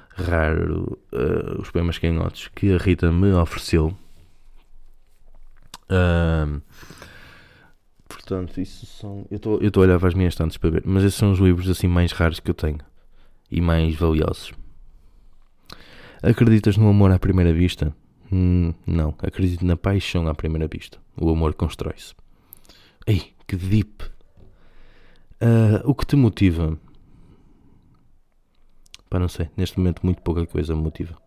raro, 0.09 0.99
uh, 1.13 1.61
Os 1.61 1.69
Poemas 1.69 1.97
Canhotos, 1.97 2.49
que 2.49 2.73
a 2.73 2.77
Rita 2.77 3.11
me 3.11 3.31
ofereceu 3.31 3.95
portanto, 8.07 8.61
isso 8.61 8.85
são. 8.85 9.25
Eu 9.29 9.37
estou 9.37 9.83
a 9.83 9.85
olhar 9.85 9.99
para 9.99 10.07
as 10.07 10.13
minhas 10.13 10.33
estantes 10.33 10.57
para 10.57 10.69
ver, 10.69 10.83
mas 10.85 11.03
esses 11.03 11.15
são 11.15 11.31
os 11.31 11.39
livros 11.39 11.69
assim 11.69 11.87
mais 11.87 12.11
raros 12.11 12.39
que 12.39 12.49
eu 12.49 12.55
tenho 12.55 12.79
e 13.49 13.59
mais 13.59 13.95
valiosos. 13.95 14.53
Acreditas 16.23 16.77
no 16.77 16.87
amor 16.87 17.11
à 17.11 17.19
primeira 17.19 17.51
vista? 17.51 17.93
Hum, 18.31 18.73
não, 18.87 19.13
acredito 19.19 19.65
na 19.65 19.75
paixão 19.75 20.27
à 20.27 20.35
primeira 20.35 20.67
vista. 20.67 20.99
O 21.17 21.29
amor 21.29 21.53
constrói-se. 21.53 22.13
Ei, 23.07 23.33
que 23.47 23.55
deep! 23.55 24.03
Uh, 25.41 25.81
o 25.85 25.95
que 25.95 26.05
te 26.05 26.15
motiva? 26.15 26.77
Pá, 29.09 29.19
não 29.19 29.27
sei. 29.27 29.49
Neste 29.57 29.77
momento, 29.77 30.01
muito 30.03 30.21
pouca 30.21 30.45
coisa 30.45 30.75
me 30.75 30.81
motiva. 30.81 31.17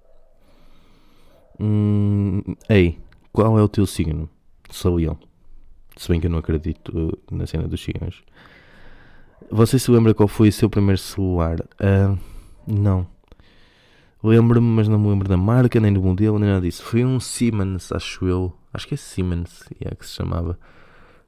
Hum, 1.61 2.43
ei, 2.68 2.99
qual 3.33 3.59
é 3.59 3.62
o 3.62 3.68
teu 3.68 3.87
signo? 3.87 4.29
Sou 4.70 4.97
leão. 4.97 5.18
Se 5.97 6.09
bem 6.09 6.20
que 6.20 6.27
eu 6.27 6.31
não 6.31 6.39
acredito 6.39 7.18
na 7.31 7.47
cena 7.47 7.68
dos 7.68 7.83
ciganos. 7.83 8.22
Você 9.51 9.79
se 9.79 9.91
lembra 9.91 10.14
qual 10.14 10.29
foi 10.29 10.49
o 10.49 10.53
seu 10.53 10.70
primeiro 10.70 10.99
celular? 10.99 11.61
Uh, 11.61 12.18
não. 12.66 13.07
Lembro-me, 14.22 14.66
mas 14.66 14.89
não 14.89 14.99
me 14.99 15.09
lembro 15.09 15.29
da 15.29 15.37
marca, 15.37 15.79
nem 15.79 15.93
do 15.93 16.03
modelo, 16.03 16.39
nem 16.39 16.49
nada 16.49 16.62
disso. 16.62 16.83
Foi 16.83 17.05
um 17.05 17.20
Siemens, 17.20 17.93
acho 17.93 18.27
eu. 18.27 18.57
Acho 18.72 18.89
que 18.89 18.95
é 18.95 18.97
Siemens, 18.97 19.64
yeah, 19.81 19.95
que 19.95 20.07
se 20.07 20.14
chamava. 20.14 20.59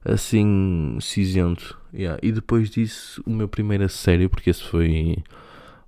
Assim, 0.09 0.98
cinzento. 1.00 1.76
Yeah. 1.92 2.20
E 2.22 2.30
depois 2.30 2.70
disso, 2.70 3.20
o 3.26 3.30
meu 3.30 3.48
primeiro 3.48 3.84
a 3.84 3.88
sério, 3.88 4.30
porque 4.30 4.50
esse 4.50 4.62
foi 4.62 5.16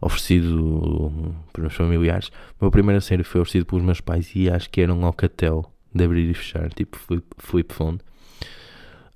oferecido 0.00 1.22
pelos 1.52 1.68
meus 1.68 1.74
familiares. 1.74 2.28
O 2.58 2.64
meu 2.64 2.70
primeiro 2.70 2.98
a 2.98 3.00
sério 3.00 3.24
foi 3.24 3.40
oferecido 3.40 3.66
pelos 3.66 3.84
meus 3.84 4.00
pais 4.00 4.34
e 4.34 4.50
acho 4.50 4.68
que 4.70 4.80
era 4.80 4.92
um 4.92 5.04
Alcatel 5.04 5.72
de 5.94 6.04
abrir 6.04 6.28
e 6.28 6.34
fechar, 6.34 6.72
tipo 6.72 6.96
flip, 6.96 7.26
flip 7.38 7.72
phone. 7.72 8.00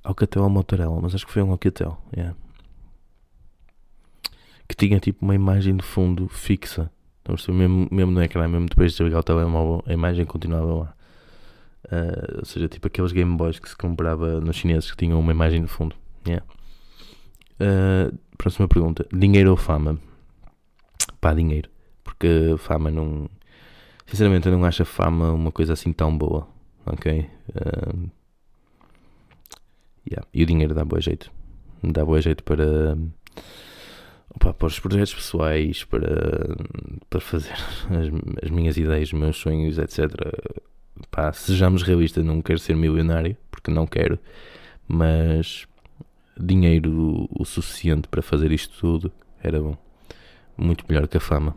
Alcatel 0.04 0.42
ou 0.42 0.50
Motorola, 0.50 1.00
mas 1.00 1.14
acho 1.14 1.26
que 1.26 1.32
foi 1.32 1.42
um 1.42 1.50
Alcatel, 1.50 1.98
yeah. 2.16 2.36
Que 4.68 4.76
tinha 4.76 5.00
tipo 5.00 5.24
uma 5.24 5.34
imagem 5.34 5.76
de 5.76 5.84
fundo 5.84 6.28
fixa. 6.28 6.90
Então, 7.22 7.36
mesmo, 7.54 7.88
mesmo 7.90 8.12
no 8.12 8.22
ecrã, 8.22 8.48
mesmo 8.48 8.68
depois 8.68 8.92
de 8.92 8.98
desligar 8.98 9.20
o 9.20 9.22
telemóvel, 9.22 9.82
a 9.86 9.92
imagem 9.92 10.24
continuava 10.24 10.74
lá. 10.74 10.94
Uh, 11.86 12.38
ou 12.38 12.44
seja, 12.44 12.68
tipo 12.68 12.86
aqueles 12.86 13.12
Game 13.12 13.36
Boys 13.36 13.58
que 13.58 13.68
se 13.68 13.76
comprava 13.76 14.40
nos 14.40 14.56
chineses 14.56 14.90
que 14.90 14.96
tinham 14.96 15.18
uma 15.18 15.32
imagem 15.32 15.62
de 15.62 15.68
fundo. 15.68 15.96
Yeah. 16.26 16.44
Uh, 17.60 18.16
próxima 18.38 18.68
pergunta: 18.68 19.06
dinheiro 19.12 19.50
ou 19.50 19.56
fama? 19.56 19.98
Pá, 21.20 21.34
dinheiro. 21.34 21.68
Porque 22.04 22.54
fama 22.58 22.90
não. 22.90 23.28
Sinceramente, 24.06 24.46
eu 24.46 24.52
não 24.52 24.64
acho 24.64 24.82
a 24.82 24.86
fama 24.86 25.32
uma 25.32 25.50
coisa 25.50 25.72
assim 25.72 25.92
tão 25.92 26.16
boa. 26.16 26.46
Ok? 26.86 27.28
Uh, 27.50 28.10
yeah. 30.08 30.26
E 30.32 30.42
o 30.42 30.46
dinheiro 30.46 30.74
dá 30.74 30.84
boa 30.84 31.00
jeito. 31.00 31.30
Dá 31.82 32.04
boa 32.04 32.20
jeito 32.20 32.44
para. 32.44 32.96
Opa, 34.34 34.54
para 34.54 34.66
os 34.66 34.80
projetos 34.80 35.14
pessoais, 35.14 35.84
para, 35.84 36.56
para 37.10 37.20
fazer 37.20 37.52
as, 37.90 38.44
as 38.44 38.50
minhas 38.50 38.76
ideias, 38.76 39.12
os 39.12 39.18
meus 39.18 39.36
sonhos, 39.36 39.78
etc. 39.78 40.10
Pá, 41.10 41.32
sejamos 41.32 41.82
realistas, 41.82 42.24
não 42.24 42.40
quero 42.42 42.58
ser 42.58 42.76
milionário, 42.76 43.36
porque 43.50 43.70
não 43.70 43.86
quero, 43.86 44.18
mas 44.86 45.66
dinheiro 46.38 47.28
o 47.30 47.44
suficiente 47.44 48.08
para 48.08 48.22
fazer 48.22 48.52
isto 48.52 48.78
tudo 48.78 49.12
era 49.42 49.60
bom. 49.60 49.76
Muito 50.56 50.84
melhor 50.88 51.08
que 51.08 51.16
a 51.16 51.20
fama. 51.20 51.56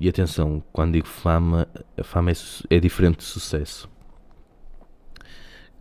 e 0.00 0.08
atenção, 0.08 0.62
quando 0.72 0.94
digo 0.94 1.06
fama, 1.06 1.68
a 1.96 2.02
fama 2.02 2.30
é, 2.30 2.34
é 2.70 2.80
diferente 2.80 3.18
de 3.18 3.24
sucesso. 3.24 3.88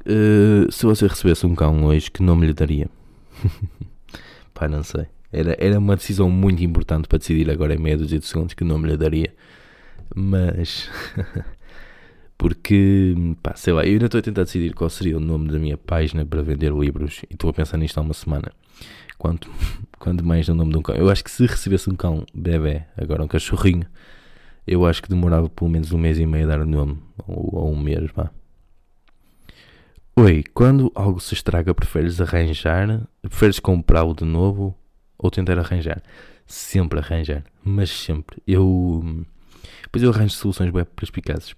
Uh, 0.05 0.71
se 0.71 0.85
você 0.85 1.07
recebesse 1.07 1.47
um 1.47 1.55
cão 1.55 1.85
hoje, 1.85 2.11
que 2.11 2.21
nome 2.21 2.45
lhe 2.45 2.53
daria? 2.53 2.87
Pá, 4.53 4.67
não 4.67 4.83
sei. 4.83 5.07
Era, 5.31 5.55
era 5.59 5.79
uma 5.79 5.95
decisão 5.95 6.29
muito 6.29 6.63
importante 6.63 7.07
para 7.07 7.17
decidir 7.17 7.49
agora 7.49 7.73
em 7.73 7.77
meia 7.79 7.97
dúzia 7.97 8.19
de 8.19 8.25
segundos 8.25 8.53
que 8.53 8.63
nome 8.63 8.87
lhe 8.87 8.95
daria. 8.95 9.33
Mas. 10.15 10.89
porque, 12.37 13.13
pá, 13.43 13.53
sei 13.55 13.73
lá, 13.73 13.85
eu 13.85 13.93
ainda 13.93 14.05
estou 14.05 14.19
a 14.19 14.21
tentar 14.21 14.43
decidir 14.43 14.73
qual 14.73 14.89
seria 14.89 15.17
o 15.17 15.19
nome 15.19 15.49
da 15.49 15.59
minha 15.59 15.77
página 15.77 16.25
para 16.25 16.41
vender 16.41 16.71
livros 16.71 17.21
e 17.29 17.33
estou 17.33 17.49
a 17.49 17.53
pensar 17.53 17.77
nisto 17.77 17.97
há 17.97 18.01
uma 18.01 18.13
semana. 18.13 18.51
Quanto, 19.17 19.51
quanto 19.99 20.25
mais 20.25 20.47
o 20.47 20.55
nome 20.55 20.71
de 20.71 20.77
um 20.77 20.81
cão. 20.81 20.95
Eu 20.95 21.09
acho 21.09 21.23
que 21.23 21.31
se 21.31 21.45
recebesse 21.45 21.89
um 21.89 21.95
cão 21.95 22.25
bebê, 22.33 22.83
agora 22.97 23.23
um 23.23 23.27
cachorrinho, 23.27 23.85
eu 24.65 24.85
acho 24.85 25.03
que 25.03 25.09
demorava 25.09 25.49
pelo 25.49 25.69
menos 25.69 25.91
um 25.91 25.97
mês 25.97 26.17
e 26.17 26.25
meio 26.25 26.45
a 26.45 26.47
dar 26.47 26.59
o 26.61 26.65
nome, 26.65 26.97
ou, 27.27 27.55
ou 27.55 27.71
um 27.73 27.79
mês, 27.79 28.09
vá. 28.15 28.31
Oi, 30.17 30.43
quando 30.53 30.89
algo 30.95 31.19
se 31.19 31.33
estraga, 31.33 31.75
preferes 31.75 32.21
arranjar? 32.21 33.05
Preferes 33.21 33.59
comprá-lo 33.59 34.15
de 34.15 34.23
novo 34.23 34.73
ou 35.17 35.29
tentar 35.29 35.59
arranjar? 35.59 36.01
Sempre 36.47 36.99
arranjar, 36.99 37.43
mas 37.63 37.89
sempre. 37.89 38.41
Eu. 38.47 39.25
Depois 39.95 40.03
eu 40.03 40.11
arranjo 40.11 40.35
soluções 40.35 40.73
web 40.73 40.89
perspicazes. 40.93 41.55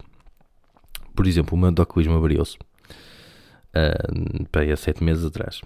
Por 1.12 1.26
exemplo, 1.26 1.56
o 1.56 1.60
meu 1.60 1.72
doculismo 1.72 2.14
avariou-se 2.14 2.56
uh, 2.56 4.44
para 4.52 4.62
aí 4.62 4.70
há 4.70 4.76
7 4.76 5.02
meses 5.02 5.24
atrás. 5.24 5.60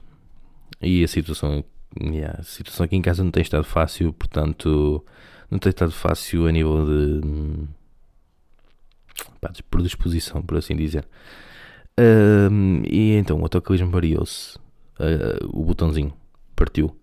E 0.81 1.05
a 1.05 1.09
situação, 1.09 1.62
yeah, 2.01 2.41
a 2.41 2.43
situação 2.43 2.85
aqui 2.85 2.97
em 2.97 3.03
casa 3.03 3.23
não 3.23 3.31
tem 3.31 3.43
estado 3.43 3.64
fácil, 3.64 4.11
portanto, 4.14 5.05
não 5.51 5.59
tem 5.59 5.68
estado 5.68 5.93
fácil 5.93 6.47
a 6.47 6.51
nível 6.51 6.87
de, 6.87 7.68
pá, 9.39 9.51
de 9.51 9.62
predisposição, 9.64 10.41
por 10.41 10.57
assim 10.57 10.75
dizer. 10.75 11.07
Uh, 12.01 12.83
e 12.91 13.12
então 13.16 13.39
o 13.39 13.43
autoclismo 13.43 13.91
variou-se. 13.91 14.57
Uh, 14.99 15.47
o 15.53 15.62
botãozinho 15.62 16.14
partiu. 16.57 16.97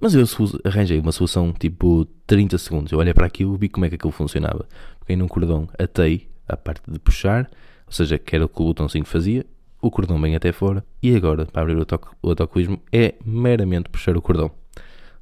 Mas 0.00 0.14
eu 0.14 0.24
arranjei 0.64 0.98
uma 0.98 1.12
solução 1.12 1.52
tipo 1.52 2.06
30 2.26 2.58
segundos. 2.58 2.92
Eu 2.92 2.98
olhei 2.98 3.14
para 3.14 3.26
aquilo 3.26 3.56
vi 3.56 3.68
como 3.68 3.86
é 3.86 3.88
que 3.88 3.94
aquilo 3.94 4.12
funcionava. 4.12 4.66
Peguei 5.00 5.16
num 5.16 5.28
cordão, 5.28 5.68
atei 5.78 6.28
a 6.48 6.56
parte 6.56 6.90
de 6.90 6.98
puxar, 6.98 7.50
ou 7.86 7.92
seja, 7.92 8.18
que 8.18 8.34
era 8.34 8.44
o 8.44 8.48
que 8.48 8.60
o 8.60 8.66
botãozinho 8.66 9.04
fazia. 9.04 9.46
O 9.80 9.90
cordão 9.90 10.20
vem 10.20 10.36
até 10.36 10.52
fora. 10.52 10.84
E 11.02 11.14
agora, 11.14 11.46
para 11.46 11.62
abrir 11.62 11.76
o 11.76 12.28
autocolismo, 12.28 12.80
é 12.92 13.14
meramente 13.24 13.88
puxar 13.88 14.16
o 14.16 14.22
cordão. 14.22 14.50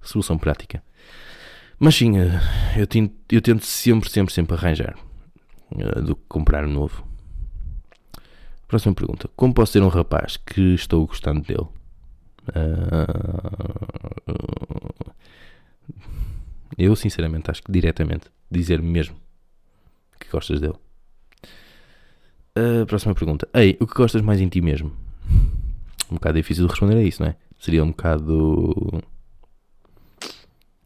Solução 0.02 0.38
prática. 0.38 0.82
Mas 1.78 1.94
sim, 1.94 2.18
eh, 2.18 2.40
eu 2.76 2.86
tento, 2.86 3.14
eu 3.30 3.40
tento 3.40 3.64
sempre, 3.64 4.10
sempre, 4.10 4.32
sempre 4.34 4.54
arranjar 4.54 4.96
eh, 5.78 6.00
do 6.02 6.14
que 6.14 6.22
comprar 6.28 6.66
novo. 6.66 7.06
Próxima 8.68 8.94
pergunta. 8.94 9.28
Como 9.34 9.54
posso 9.54 9.72
ser 9.72 9.82
um 9.82 9.88
rapaz 9.88 10.36
que 10.36 10.74
estou 10.74 11.06
gostando 11.06 11.40
dele? 11.40 11.80
Uh, 12.51 14.30
eu, 16.76 16.94
sinceramente, 16.96 17.51
acho 17.51 17.62
que 17.62 17.72
diretamente 17.72 18.26
dizer 18.51 18.80
mesmo 18.82 19.16
que 20.18 20.28
gostas 20.30 20.61
dele. 20.61 20.74
Uh, 22.57 22.84
próxima 22.86 23.14
pergunta. 23.14 23.48
Ei, 23.55 23.76
o 23.80 23.86
que 23.86 23.94
gostas 23.94 24.22
mais 24.22 24.40
em 24.40 24.48
ti 24.48 24.61
mesmo? 24.61 24.92
Um 26.11 26.14
bocado 26.14 26.36
difícil 26.36 26.64
de 26.64 26.70
responder 26.70 26.96
a 26.96 27.03
isso, 27.03 27.22
não 27.22 27.30
é? 27.30 27.36
Seria 27.59 27.84
um 27.84 27.90
bocado. 27.90 29.03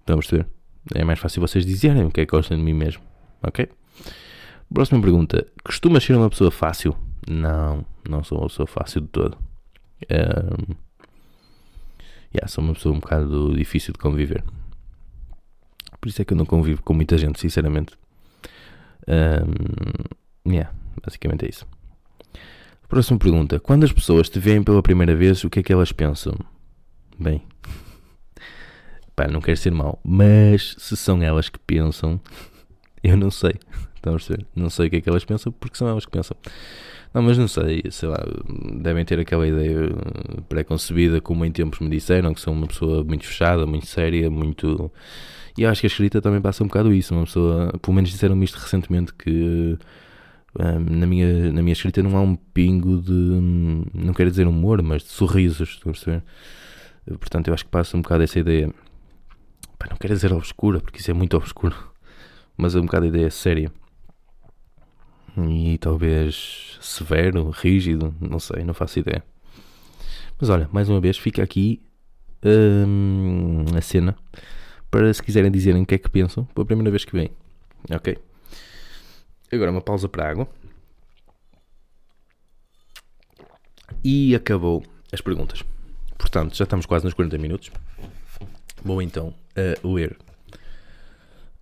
Vamos 0.07 0.27
ver. 0.27 0.47
É 0.95 1.03
mais 1.03 1.19
fácil 1.19 1.41
vocês 1.41 1.65
dizerem 1.65 2.05
o 2.05 2.11
que 2.11 2.21
é 2.21 2.27
que 2.27 2.31
gostam 2.31 2.59
de 2.59 2.63
mim 2.63 2.75
mesmo. 2.75 3.03
Ok? 3.43 3.69
Próxima 4.73 5.01
pergunta. 5.01 5.47
Costumas 5.63 6.05
ser 6.05 6.17
uma 6.17 6.29
pessoa 6.29 6.51
fácil? 6.51 6.97
Não, 7.29 7.85
não 8.09 8.23
sou 8.23 8.39
uma 8.39 8.49
pessoa 8.49 8.67
fácil 8.67 9.01
de 9.01 9.09
todo. 9.09 9.39
Yeah, 12.35 12.49
sou 12.49 12.63
uma 12.65 12.75
pessoa 12.75 12.95
um 12.95 13.01
bocado 13.01 13.57
difícil 13.57 13.93
de 13.93 13.99
conviver. 13.99 14.45
Por 16.01 16.09
isso 16.09 16.21
é 16.21 16.25
que 16.25 16.33
eu 16.33 16.37
não 16.37 16.45
convivo 16.45 16.83
com 16.83 16.93
muita 16.93 17.17
gente, 17.17 17.41
sinceramente. 17.41 17.97
Um, 19.09 20.51
yeah, 20.51 20.75
basicamente 21.03 21.47
é 21.47 21.49
isso. 21.49 21.67
Próxima 22.89 23.19
pergunta. 23.19 23.59
Quando 23.59 23.85
as 23.85 23.93
pessoas 23.93 24.29
te 24.29 24.39
veem 24.39 24.63
pela 24.63 24.83
primeira 24.83 25.17
vez, 25.17 25.43
o 25.45 25.51
que 25.51 25.61
é 25.61 25.63
que 25.63 25.73
elas 25.73 25.93
pensam? 25.93 26.35
Bem, 27.19 27.43
pá, 29.17 29.27
não 29.29 29.41
quero 29.41 29.57
ser 29.57 29.71
mau, 29.71 29.99
mas 30.05 30.75
se 30.79 30.97
são 30.97 31.23
elas 31.23 31.49
que 31.49 31.59
pensam, 31.59 32.21
eu 33.03 33.17
não 33.17 33.31
sei. 33.31 33.55
Estão 33.95 34.17
a? 34.17 34.47
Não 34.55 34.69
sei 34.69 34.89
o 34.89 34.91
que 34.91 34.97
é 34.97 35.01
que 35.01 35.09
elas 35.09 35.25
pensam, 35.25 35.51
porque 35.53 35.79
são 35.79 35.89
elas 35.89 36.05
que 36.05 36.11
pensam. 36.11 36.37
Não, 37.15 37.23
mas 37.23 37.39
não 37.39 37.47
sei, 37.47 37.85
sei 37.93 38.09
lá, 38.09 38.19
devem 38.83 39.05
ter 39.05 39.21
aquela 39.21 39.47
ideia 39.47 39.89
pré-concebida, 40.49 41.21
como 41.21 41.45
em 41.45 41.53
tempos 41.53 41.79
me 41.79 41.89
disseram, 41.89 42.35
que 42.35 42.41
sou 42.41 42.53
uma 42.53 42.67
pessoa 42.67 43.05
muito 43.05 43.25
fechada, 43.25 43.65
muito 43.65 43.87
séria, 43.87 44.29
muito. 44.29 44.91
E 45.57 45.63
eu 45.63 45.71
acho 45.71 45.81
que 45.81 45.87
a 45.87 45.89
escrita 45.89 46.21
também 46.21 46.41
passa 46.41 46.65
um 46.65 46.67
bocado 46.67 46.93
isso. 46.93 47.15
Uma 47.15 47.25
pessoa, 47.25 47.73
pelo 47.81 47.95
menos 47.95 48.11
disseram-me 48.11 48.45
isto 48.45 48.57
recentemente, 48.57 49.15
que 49.15 49.79
um, 50.59 50.99
na, 50.99 51.07
minha, 51.07 51.53
na 51.53 51.63
minha 51.63 51.73
escrita 51.73 52.03
não 52.03 52.17
há 52.17 52.21
um 52.21 52.35
pingo 52.35 53.01
de. 53.01 53.13
Não 53.95 54.13
quero 54.13 54.31
dizer 54.31 54.49
humor, 54.49 54.83
mas 54.83 55.03
de 55.03 55.09
sorrisos, 55.11 55.69
estão 55.71 55.91
a 55.91 55.93
perceber? 55.93 56.23
Portanto, 57.07 57.47
eu 57.47 57.55
acho 57.55 57.65
que 57.65 57.71
passa 57.71 57.97
um 57.97 58.03
bocado 58.03 58.25
essa 58.25 58.41
ideia. 58.41 58.75
Pá, 59.79 59.87
não 59.89 59.97
quero 59.97 60.15
dizer 60.15 60.33
obscura, 60.33 60.81
porque 60.81 60.99
isso 60.99 61.13
é 61.13 61.15
muito 61.15 61.37
obscuro, 61.37 61.77
mas 62.59 62.75
é 62.75 62.81
um 62.81 62.87
bocado 62.87 63.05
a 63.05 63.09
ideia 63.09 63.31
séria 63.31 63.71
e 65.37 65.79
talvez 65.79 66.79
severo, 66.81 67.51
rígido, 67.51 68.15
não 68.21 68.39
sei, 68.39 68.65
não 68.65 68.75
faço 68.75 68.99
ideia. 68.99 69.23
Mas 70.41 70.49
olha, 70.49 70.69
mais 70.73 70.89
uma 70.89 71.01
vez 71.01 71.17
fica 71.17 71.43
aqui 71.43 71.83
hum, 72.45 73.65
a 73.77 73.81
cena 73.81 74.17
para 74.91 75.13
se 75.13 75.23
quiserem 75.23 75.51
dizerem 75.51 75.83
o 75.83 75.87
que 75.87 75.95
é 75.95 75.99
que 75.99 76.09
pensam 76.09 76.45
pela 76.47 76.65
primeira 76.65 76.91
vez 76.91 77.05
que 77.05 77.13
vêm. 77.13 77.31
Ok? 77.91 78.17
Agora 79.53 79.71
uma 79.71 79.81
pausa 79.81 80.09
para 80.09 80.29
água. 80.29 80.49
E 84.03 84.35
acabou 84.35 84.85
as 85.13 85.21
perguntas. 85.21 85.63
Portanto, 86.19 86.57
já 86.57 86.65
estamos 86.65 86.87
quase 86.87 87.05
nos 87.05 87.15
40 87.15 87.39
minutos. 87.39 87.71
Vou 88.85 89.01
então 89.01 89.35
a 89.57 89.87
ler. 89.87 90.17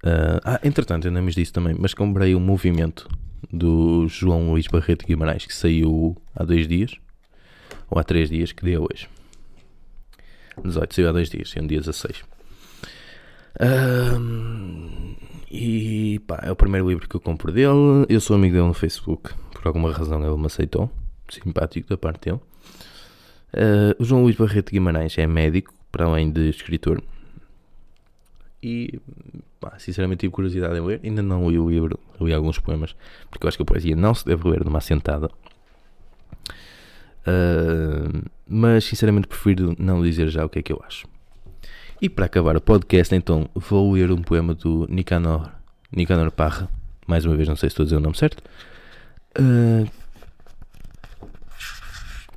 Uh, 0.05 0.41
ah, 0.45 0.61
entretanto, 0.65 1.11
não 1.11 1.23
me 1.23 1.33
disse 1.33 1.53
também, 1.53 1.75
mas 1.79 1.95
comprei 1.95 2.35
um 2.35 2.41
movimento 2.41 3.09
do 3.51 4.07
João 4.09 4.51
Luís 4.51 4.67
Barreto 4.67 5.07
Guimarães, 5.07 5.47
que 5.47 5.55
saiu 5.55 6.17
há 6.35 6.45
dois 6.45 6.69
dias, 6.69 6.93
ou 7.91 7.99
há 7.99 8.05
três 8.05 8.29
dias, 8.29 8.53
que 8.53 8.65
dia 8.65 8.77
é 8.77 8.79
hoje? 8.79 9.09
18, 10.63 10.95
saiu 10.95 11.09
há 11.09 11.13
dois 11.13 11.31
dias, 11.31 11.53
é 11.57 11.61
um 11.61 11.67
dia 11.67 11.81
16. 11.81 12.25
Um, 13.61 15.15
e 15.51 16.19
pá, 16.27 16.41
é 16.43 16.51
o 16.51 16.57
primeiro 16.57 16.89
livro 16.89 17.09
que 17.09 17.15
eu 17.15 17.21
compro 17.21 17.53
dele. 17.53 18.07
Eu 18.09 18.21
sou 18.21 18.37
amigo 18.37 18.55
dele 18.55 18.67
no 18.67 18.75
Facebook, 18.75 19.31
por 19.53 19.67
alguma 19.67 19.93
razão 19.93 20.25
ele 20.25 20.37
me 20.37 20.47
aceitou, 20.47 20.91
simpático 21.29 21.89
da 21.89 21.97
parte 21.97 22.31
dele. 22.31 22.41
Uh, 23.53 23.95
o 23.99 24.05
João 24.05 24.23
Luís 24.23 24.37
Barreto 24.37 24.71
Guimarães 24.71 25.17
é 25.19 25.27
médico, 25.27 25.75
para 25.91 26.07
além 26.07 26.31
de 26.31 26.49
escritor. 26.49 27.03
E 28.63 29.01
pá, 29.59 29.77
sinceramente 29.79 30.21
tive 30.21 30.33
curiosidade 30.33 30.77
em 30.77 30.81
ler. 30.81 31.01
Ainda 31.03 31.23
não 31.23 31.51
li 31.51 31.59
o 31.59 31.69
livro, 31.69 31.99
li 32.21 32.33
alguns 32.33 32.59
poemas, 32.59 32.95
porque 33.31 33.45
eu 33.45 33.49
acho 33.49 33.57
que 33.57 33.63
a 33.63 33.67
poesia 33.67 33.97
não 33.97 34.15
se 34.15 34.25
deve 34.25 34.49
ler 34.49 34.65
numa 34.65 34.79
assentada. 34.79 35.29
Uh, 37.27 38.29
mas 38.47 38.85
sinceramente 38.85 39.27
prefiro 39.27 39.75
não 39.79 40.03
dizer 40.03 40.29
já 40.29 40.45
o 40.45 40.49
que 40.49 40.61
é 40.61 40.63
que 40.63 40.73
eu 40.73 40.83
acho. 40.87 41.07
E 42.01 42.09
para 42.09 42.27
acabar 42.27 42.57
o 42.57 42.61
podcast, 42.61 43.15
então 43.15 43.49
vou 43.55 43.93
ler 43.93 44.11
um 44.11 44.23
poema 44.23 44.55
do 44.55 44.87
Nicanor, 44.89 45.51
Nicanor 45.91 46.31
Parra. 46.31 46.69
Mais 47.07 47.25
uma 47.25 47.37
vez, 47.37 47.49
não 47.49 47.57
sei 47.57 47.69
se 47.69 47.73
estou 47.73 47.85
a 47.85 47.87
dizer 47.87 47.97
o 47.97 48.01
nome 48.01 48.17
certo. 48.17 48.43
Uh, 49.39 49.89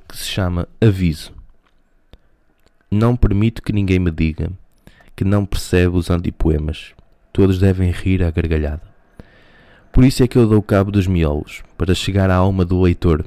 que 0.08 0.16
se 0.16 0.24
chama 0.24 0.68
Aviso. 0.80 1.32
Não 2.90 3.16
permito 3.16 3.62
que 3.62 3.72
ninguém 3.72 3.98
me 3.98 4.10
diga 4.10 4.50
que 5.16 5.24
não 5.24 5.46
percebe 5.46 5.96
os 5.96 6.10
antipoemas. 6.10 6.92
Todos 7.32 7.58
devem 7.58 7.90
rir 7.90 8.22
à 8.22 8.30
gargalhada. 8.30 8.82
Por 9.90 10.04
isso 10.04 10.22
é 10.22 10.28
que 10.28 10.36
eu 10.36 10.46
dou 10.46 10.60
cabo 10.60 10.90
dos 10.90 11.06
miolos, 11.06 11.62
para 11.78 11.94
chegar 11.94 12.28
à 12.28 12.36
alma 12.36 12.66
do 12.66 12.82
leitor. 12.82 13.24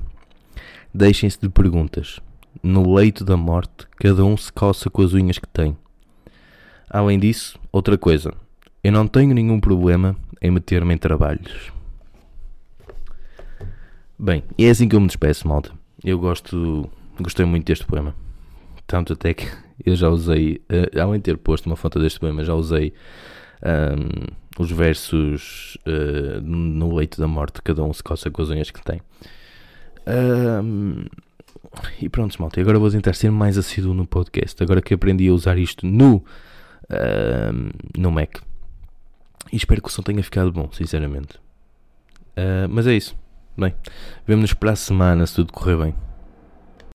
Deixem-se 0.93 1.39
de 1.41 1.49
perguntas. 1.49 2.19
No 2.61 2.93
leito 2.93 3.25
da 3.25 3.35
morte, 3.35 3.87
cada 3.97 4.23
um 4.23 4.37
se 4.37 4.53
coça 4.53 4.89
com 4.89 5.01
as 5.01 5.13
unhas 5.13 5.39
que 5.39 5.47
tem. 5.47 5.75
Além 6.87 7.17
disso, 7.17 7.59
outra 7.71 7.97
coisa. 7.97 8.31
Eu 8.83 8.91
não 8.91 9.07
tenho 9.07 9.33
nenhum 9.33 9.59
problema 9.59 10.15
em 10.41 10.51
meter-me 10.51 10.93
em 10.93 10.97
trabalhos. 10.97 11.71
Bem, 14.17 14.43
é 14.57 14.69
assim 14.69 14.87
que 14.87 14.95
eu 14.95 15.01
me 15.01 15.07
despeço, 15.07 15.47
malta. 15.47 15.71
Eu 16.03 16.19
gosto, 16.19 16.89
gostei 17.19 17.45
muito 17.45 17.65
deste 17.65 17.85
poema. 17.85 18.13
Tanto 18.85 19.13
até 19.13 19.33
que 19.33 19.47
eu 19.85 19.95
já 19.95 20.09
usei, 20.09 20.61
uh, 20.71 20.99
além 20.99 21.19
de 21.19 21.23
ter 21.23 21.37
posto 21.37 21.67
uma 21.67 21.75
foto 21.75 21.99
deste 21.99 22.19
poema, 22.19 22.43
já 22.43 22.53
usei 22.53 22.93
um, 23.63 24.61
os 24.61 24.71
versos 24.71 25.77
uh, 25.87 26.41
no 26.41 26.95
leito 26.95 27.19
da 27.19 27.27
morte, 27.27 27.61
cada 27.61 27.83
um 27.83 27.93
se 27.93 28.03
coça 28.03 28.29
com 28.29 28.41
as 28.41 28.49
unhas 28.49 28.71
que 28.71 28.81
tem. 28.83 29.01
Um, 30.07 31.05
e 32.01 32.09
pronto, 32.09 32.41
malta. 32.41 32.59
Agora 32.59 32.79
vou 32.79 32.89
tentar 32.89 33.13
ser 33.13 33.29
mais 33.29 33.57
assíduo 33.57 33.93
no 33.93 34.07
podcast. 34.07 34.61
Agora 34.63 34.81
que 34.81 34.93
aprendi 34.93 35.27
a 35.27 35.33
usar 35.33 35.57
isto 35.57 35.85
no, 35.85 36.23
no 37.95 38.11
Mac. 38.11 38.39
E 39.51 39.55
espero 39.55 39.81
que 39.81 39.87
o 39.87 39.91
som 39.91 40.01
tenha 40.01 40.23
ficado 40.23 40.51
bom, 40.51 40.69
sinceramente. 40.71 41.37
Uh, 42.37 42.69
mas 42.69 42.87
é 42.87 42.93
isso. 42.93 43.15
Bem, 43.57 43.73
vemo-nos 44.25 44.53
para 44.53 44.71
a 44.71 44.75
semana 44.75 45.25
se 45.25 45.35
tudo 45.35 45.51
correr 45.51 45.75
bem. 45.75 46.08